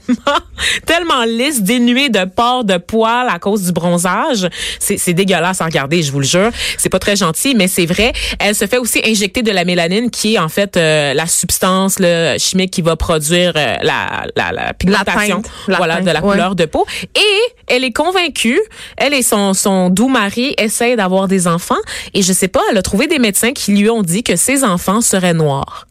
tellement 0.87 1.25
lisse, 1.25 1.63
dénuée 1.63 2.09
de 2.09 2.25
pores, 2.25 2.65
de 2.65 2.77
poils 2.77 3.29
à 3.29 3.39
cause 3.39 3.63
du 3.63 3.73
bronzage. 3.73 4.49
C'est 4.79 4.99
c'est 4.99 5.15
dégueulasse 5.15 5.61
à 5.61 5.65
regarder, 5.67 6.03
je 6.03 6.13
vous 6.13 6.21
le 6.21 6.27
jure. 6.27 6.51
C'est 6.79 6.89
pas 6.91 6.99
très 6.99 7.17
gentil, 7.17 7.55
mais 7.55 7.69
c'est 7.69 7.87
vrai. 7.87 8.13
Elle 8.39 8.55
se 8.55 8.67
fait 8.67 8.79
aussi 8.79 9.01
injecter 9.23 9.43
de 9.43 9.53
la 9.53 9.65
mélanine, 9.65 10.11
qui 10.11 10.35
est 10.35 10.39
en 10.39 10.49
fait 10.49 10.77
euh, 10.77 11.15
la 11.15 11.27
substance 11.27 12.01
là, 12.01 12.39
chimique 12.39 12.73
qui 12.73 12.83
va 12.83 12.97
produire 12.97 13.53
euh, 13.55 13.77
la, 13.83 14.27
la, 14.35 14.51
la 14.51 14.75
pigmentation, 14.75 15.43
teinte. 15.43 15.51
La 15.69 15.77
voilà, 15.77 15.97
teinte, 15.97 16.07
de 16.07 16.11
la 16.11 16.25
ouais. 16.25 16.33
couleur 16.33 16.57
de 16.57 16.65
peau. 16.65 16.85
Et 17.15 17.53
elle 17.69 17.85
est 17.85 17.93
convaincue, 17.93 18.61
elle 18.97 19.15
et 19.15 19.23
son, 19.23 19.55
son 19.55 19.91
doux 19.91 20.09
mari 20.09 20.57
essayent 20.59 20.97
d'avoir 20.97 21.29
des 21.29 21.47
enfants. 21.47 21.77
Et 22.15 22.23
je 22.23 22.33
sais 22.33 22.49
pas, 22.49 22.61
elle 22.71 22.79
a 22.79 22.83
trouvé 22.83 23.07
des 23.07 23.21
médecins 23.21 23.53
qui 23.53 23.73
lui 23.73 23.89
ont 23.91 24.03
dit 24.03 24.25
que 24.25 24.35
ses 24.35 24.65
enfants 24.65 25.01
seraient 25.01 25.35
noirs. 25.35 25.87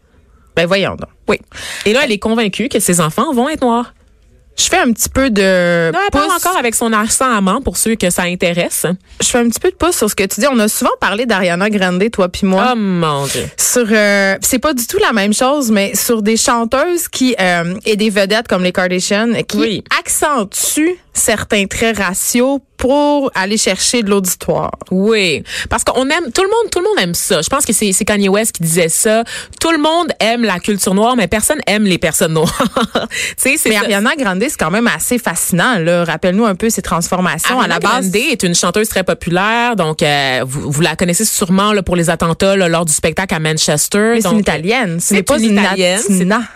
Ben, 0.58 0.66
voyons 0.66 0.96
donc. 0.96 1.10
Oui. 1.30 1.38
Et 1.86 1.94
là, 1.94 2.02
elle 2.04 2.12
est 2.12 2.20
convaincue 2.20 2.68
que 2.68 2.82
ses 2.82 3.00
enfants 3.00 3.32
vont 3.34 3.48
être 3.48 3.62
noirs. 3.62 3.94
Je 4.58 4.66
fais 4.66 4.78
un 4.78 4.92
petit 4.92 5.10
peu 5.10 5.30
de 5.30 5.92
Non, 5.92 6.00
elle 6.06 6.12
parle 6.12 6.28
pouce. 6.28 6.36
encore 6.46 6.58
avec 6.58 6.76
son 6.76 6.94
accent 6.94 7.34
amant 7.36 7.62
pour 7.62 7.78
ceux 7.78 7.96
que 7.96 8.10
ça 8.10 8.24
intéresse. 8.24 8.86
Je 9.22 9.28
fais 9.28 9.40
un 9.40 9.48
petit 9.50 9.60
peu 9.60 9.72
de 9.72 9.76
pouce 9.76 9.96
sur 9.98 10.10
ce 10.10 10.14
que 10.16 10.24
tu 10.24 10.40
dis. 10.40 10.48
On 10.52 10.60
a 10.60 10.68
souvent 10.68 10.92
parlé 11.00 11.26
d'Ariana 11.26 11.70
Grande, 11.70 12.04
toi 12.12 12.30
puis 12.30 12.46
moi. 12.46 12.72
Oh 12.74 12.76
mon 12.76 13.26
Dieu. 13.26 13.46
sur 13.58 13.88
euh, 13.92 14.36
c'est 14.42 14.60
pas 14.60 14.74
du 14.74 14.86
tout 14.86 14.98
la 15.00 15.14
même 15.14 15.34
chose 15.34 15.72
mais 15.72 15.96
sur 15.96 16.22
des 16.22 16.38
chanteuses 16.38 17.08
qui 17.08 17.36
euh, 17.40 17.76
et 17.86 17.96
des 17.96 18.10
vedettes 18.10 18.48
comme 18.48 18.64
les 18.64 18.72
Kardashians 18.72 19.34
qui 19.48 19.58
Oui. 19.58 19.84
accentuent 20.00 20.98
certains 21.14 21.66
traits 21.66 21.98
raciaux 21.98 22.62
pour 22.78 23.32
aller 23.36 23.58
chercher 23.58 24.02
de 24.02 24.10
l'auditoire. 24.10 24.72
Oui, 24.90 25.44
parce 25.70 25.84
qu'on 25.84 26.04
aime 26.10 26.32
tout 26.34 26.42
le 26.42 26.48
monde, 26.48 26.72
tout 26.72 26.80
le 26.80 26.86
monde 26.86 26.98
aime 27.00 27.14
ça. 27.14 27.42
Je 27.44 27.48
pense 27.48 27.64
que 27.64 27.74
c'est 27.74 27.92
c'est 27.92 28.06
Kanye 28.06 28.28
West 28.28 28.54
qui 28.54 28.64
disait 28.64 28.90
ça. 28.90 29.24
Tout 29.60 29.72
le 29.72 29.78
monde 29.78 30.12
aime 30.20 30.44
la 30.44 30.60
culture 30.60 30.96
noire, 30.96 31.16
mais 31.16 31.28
personne 31.28 31.60
aime 31.68 31.84
les 31.84 32.00
personnes 32.00 32.34
noires. 32.34 32.52
tu 32.96 33.08
sais, 33.38 33.58
c'est 33.58 33.70
Mais 33.70 33.76
ça. 33.76 33.82
Ariana 33.82 34.16
Grande 34.18 34.42
c'est 34.42 34.58
quand 34.58 34.72
même 34.72 34.88
assez 34.88 35.20
fascinant 35.20 35.78
là. 35.78 36.04
Rappelle-nous 36.06 36.46
un 36.46 36.56
peu 36.56 36.72
ses 36.72 36.82
transformations 36.82 37.60
Ariana 37.60 37.76
à 37.76 37.80
la 37.80 37.88
base. 37.88 38.10
Grande 38.10 38.16
est 38.16 38.42
une 38.42 38.56
chanteuse 38.56 38.90
très 38.90 39.04
populaire, 39.04 39.76
donc 39.76 40.02
euh, 40.02 40.42
vous, 40.44 40.72
vous 40.72 40.82
la 40.82 40.96
connaissez 40.96 41.26
sûrement 41.26 41.74
là, 41.74 41.84
pour 41.84 41.96
les 41.96 42.10
attentats 42.10 42.56
là, 42.56 42.68
lors 42.68 42.86
du 42.86 42.94
spectacle 42.94 43.36
à 43.36 43.40
Manchester. 43.40 44.14
Mais 44.16 44.22
c'est 44.22 44.32
une 44.32 44.40
italienne, 44.40 45.00
ce 45.00 45.14
n'est 45.14 45.20
C'est 45.20 45.24
pas 45.24 45.38
une 45.38 45.58
italienne, 45.58 46.02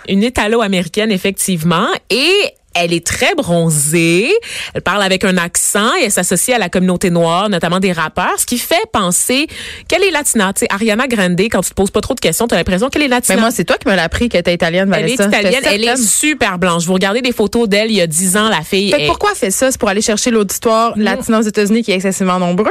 une 0.10 0.24
italo-américaine 0.24 1.12
effectivement, 1.12 1.88
et 2.10 2.34
Elle 2.76 2.94
est 2.94 3.06
très 3.06 3.34
bronzée. 3.36 4.30
Elle 4.74 4.82
parle 4.82 5.02
avec 5.02 5.24
un 5.24 5.38
accent 5.38 5.96
et 6.02 6.06
elle 6.06 6.12
s'associe 6.12 6.56
à 6.56 6.60
la 6.60 6.70
communauté 6.70 7.10
noire, 7.10 7.50
notamment 7.50 7.80
des 7.80 7.92
rappeurs, 7.92 8.36
ce 8.38 8.46
qui 8.46 8.58
fait 8.58 8.76
penser 8.92 9.48
qu'elle 9.88 10.04
est 10.04 10.12
latina. 10.12 10.52
Tu 10.54 10.62
sais, 10.62 10.68
Ariana 10.70 11.08
Grande, 11.08 11.40
quand 11.40 11.62
tu 11.62 11.70
te 11.70 11.74
poses 11.76 11.92
pas 11.92 12.02
trop 12.02 12.14
de 12.14 12.20
questions, 12.20 12.48
tu 12.48 12.54
as 12.56 12.58
l'impression 12.58 12.90
qu'elle 12.90 13.04
est 13.04 13.08
latina. 13.08 13.36
Mais 13.36 13.42
moi, 13.42 13.52
c'est 13.52 13.64
toi 13.64 13.78
qui 13.78 13.88
me 13.88 13.96
l'as 13.96 14.04
appris 14.04 14.30
qu'elle 14.30 14.42
était 14.42 14.54
italienne, 14.54 14.92
elle 14.96 15.10
est 15.10 15.16
Vanessa. 15.16 15.40
italienne, 15.40 15.62
elle 15.66 15.84
est 15.84 15.98
super 15.98 16.58
blanche. 16.60 16.84
Vous 16.86 16.94
regardez 16.94 17.22
des 17.22 17.32
photos 17.32 17.68
d'elle 17.70 17.90
il 17.92 17.98
y 17.98 18.02
a 18.02 18.08
10 18.08 18.38
ans, 18.38 18.50
la 18.50 18.62
fille 18.62 18.92
Fait 18.92 19.04
est- 19.04 19.08
pourquoi 19.08 19.32
elle 19.32 19.38
fait 19.38 19.52
ça? 19.52 19.72
C'est 19.72 19.80
pour 19.80 19.90
aller 19.90 20.02
chercher 20.02 20.32
l'auditoire 20.32 20.94
latin 20.98 21.40
aux 21.40 21.44
États-Unis 21.44 21.84
qui 21.84 21.92
est 21.92 21.96
excessivement 21.96 22.40
nombreux. 22.40 22.66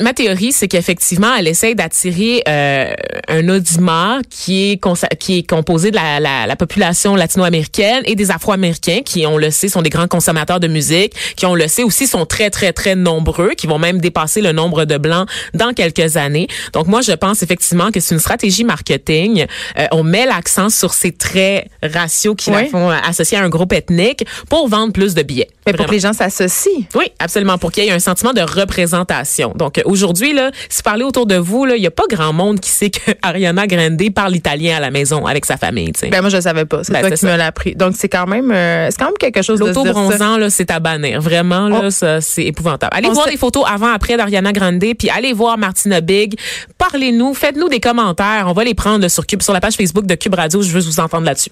Ma, 0.00 0.12
théorie, 0.12 0.52
c'est 0.52 0.68
qu'effectivement, 0.68 1.34
elle 1.38 1.46
essaye 1.48 1.74
d'attirer 1.74 2.42
euh, 2.48 2.92
un 3.28 3.48
audimat 3.48 4.18
qui 4.28 4.72
est, 4.72 4.80
qui 5.18 5.38
est 5.38 5.48
composé 5.48 5.90
de 5.90 5.96
la, 5.96 6.18
la, 6.20 6.46
la 6.46 6.56
population 6.56 7.14
latino-américaine 7.14 8.02
et 8.04 8.14
des 8.16 8.30
Afro-Américains 8.30 9.00
qui, 9.04 9.26
on 9.28 9.38
le 9.38 9.50
sait, 9.50 9.68
sont 9.68 9.82
des 9.82 9.90
grands 9.90 10.08
consommateurs 10.08 10.60
de 10.60 10.68
musique, 10.68 11.14
qui, 11.36 11.46
on 11.46 11.54
le 11.54 11.68
sait 11.68 11.82
aussi, 11.82 12.06
sont 12.06 12.26
très, 12.26 12.50
très, 12.50 12.72
très 12.72 12.94
nombreux, 12.96 13.50
qui 13.50 13.66
vont 13.66 13.78
même 13.78 14.00
dépasser 14.00 14.40
le 14.40 14.52
nombre 14.52 14.84
de 14.84 14.96
Blancs 14.96 15.28
dans 15.54 15.72
quelques 15.72 16.16
années. 16.16 16.48
Donc, 16.72 16.86
moi, 16.86 17.00
je 17.00 17.12
pense 17.12 17.42
effectivement 17.42 17.90
que 17.90 18.00
c'est 18.00 18.14
une 18.14 18.20
stratégie 18.20 18.64
marketing. 18.64 19.46
Euh, 19.78 19.86
on 19.92 20.02
met 20.02 20.26
l'accent 20.26 20.70
sur 20.70 20.92
ces 20.94 21.12
traits 21.12 21.68
raciaux 21.82 22.34
qui 22.34 22.50
la 22.50 22.62
Oui. 22.62 22.68
font 22.68 22.90
associer 22.90 23.38
à 23.38 23.42
un 23.42 23.48
groupe 23.48 23.72
ethnique 23.72 24.24
pour 24.48 24.68
vendre 24.68 24.92
plus 24.92 25.14
de 25.14 25.22
billets. 25.22 25.48
Mais 25.68 25.72
pour 25.76 25.86
Vraiment. 25.86 25.88
que 25.90 25.94
les 25.94 26.00
gens 26.00 26.12
s'associent. 26.12 26.82
Oui, 26.94 27.12
absolument, 27.18 27.58
pour 27.58 27.70
qu'il 27.72 27.84
y 27.84 27.88
ait 27.88 27.92
un 27.92 27.98
sentiment 27.98 28.32
de 28.32 28.40
représentation. 28.40 29.52
Donc 29.54 29.78
euh, 29.78 29.82
aujourd'hui, 29.84 30.32
là, 30.32 30.50
si 30.68 30.78
vous 30.78 30.82
parlez 30.82 31.04
autour 31.04 31.26
de 31.26 31.36
vous, 31.36 31.64
là, 31.64 31.76
il 31.76 31.82
y 31.82 31.86
a 31.86 31.90
pas 31.90 32.04
grand 32.10 32.32
monde 32.32 32.60
qui 32.60 32.70
sait 32.70 32.90
que 32.90 33.10
Ariana 33.22 33.66
Grande 33.66 34.00
parle 34.14 34.34
italien 34.36 34.76
à 34.76 34.80
la 34.80 34.90
maison 34.90 35.26
avec 35.26 35.44
sa 35.44 35.56
famille. 35.56 35.92
tu 35.92 36.00
sais. 36.00 36.08
Ben 36.08 36.20
moi, 36.20 36.30
je 36.30 36.36
le 36.36 36.42
savais 36.42 36.64
pas. 36.64 36.82
C'est 36.84 36.92
Ben, 36.92 37.00
toi 37.00 37.10
qui 37.10 37.16
ça. 37.18 37.26
me 37.32 37.36
l'as 37.36 37.46
appris. 37.46 37.74
Donc, 37.74 37.94
c'est 37.96 38.08
quand 38.08 38.26
même 38.26 38.50
euh, 38.50 38.88
c'est 38.90 38.98
quand 38.98 39.06
même 39.06 39.18
quelque 39.18 39.42
chose. 39.42 39.58
L'auto-bronzant, 39.60 40.38
là, 40.38 40.50
c'est 40.50 40.70
à 40.70 40.80
bannir. 40.80 41.20
Vraiment, 41.20 41.68
là, 41.68 41.90
ça, 41.90 42.20
c'est 42.20 42.44
épouvantable. 42.44 42.96
Allez 42.96 43.08
On 43.08 43.12
voir 43.12 43.26
des 43.26 43.36
photos 43.36 43.64
avant-après 43.68 44.16
d'Ariana 44.16 44.52
Grande, 44.52 44.80
puis 44.98 45.10
allez 45.10 45.32
voir 45.32 45.58
Martina 45.58 46.00
Big. 46.00 46.38
Parlez-nous, 46.78 47.34
faites-nous 47.34 47.68
des 47.68 47.80
commentaires. 47.80 48.46
On 48.46 48.52
va 48.52 48.64
les 48.64 48.74
prendre 48.74 49.06
sur 49.08 49.26
Cube, 49.26 49.42
sur 49.42 49.52
la 49.52 49.60
page 49.60 49.74
Facebook 49.74 50.06
de 50.06 50.14
Cube 50.14 50.34
Radio. 50.34 50.62
Je 50.62 50.70
veux 50.70 50.80
vous 50.80 51.00
entendre 51.00 51.24
là-dessus. 51.26 51.50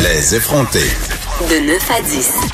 Les 0.00 0.34
effrontés. 0.34 0.90
De 1.48 1.66
9 1.66 1.90
à 1.90 2.00
10. 2.02 2.48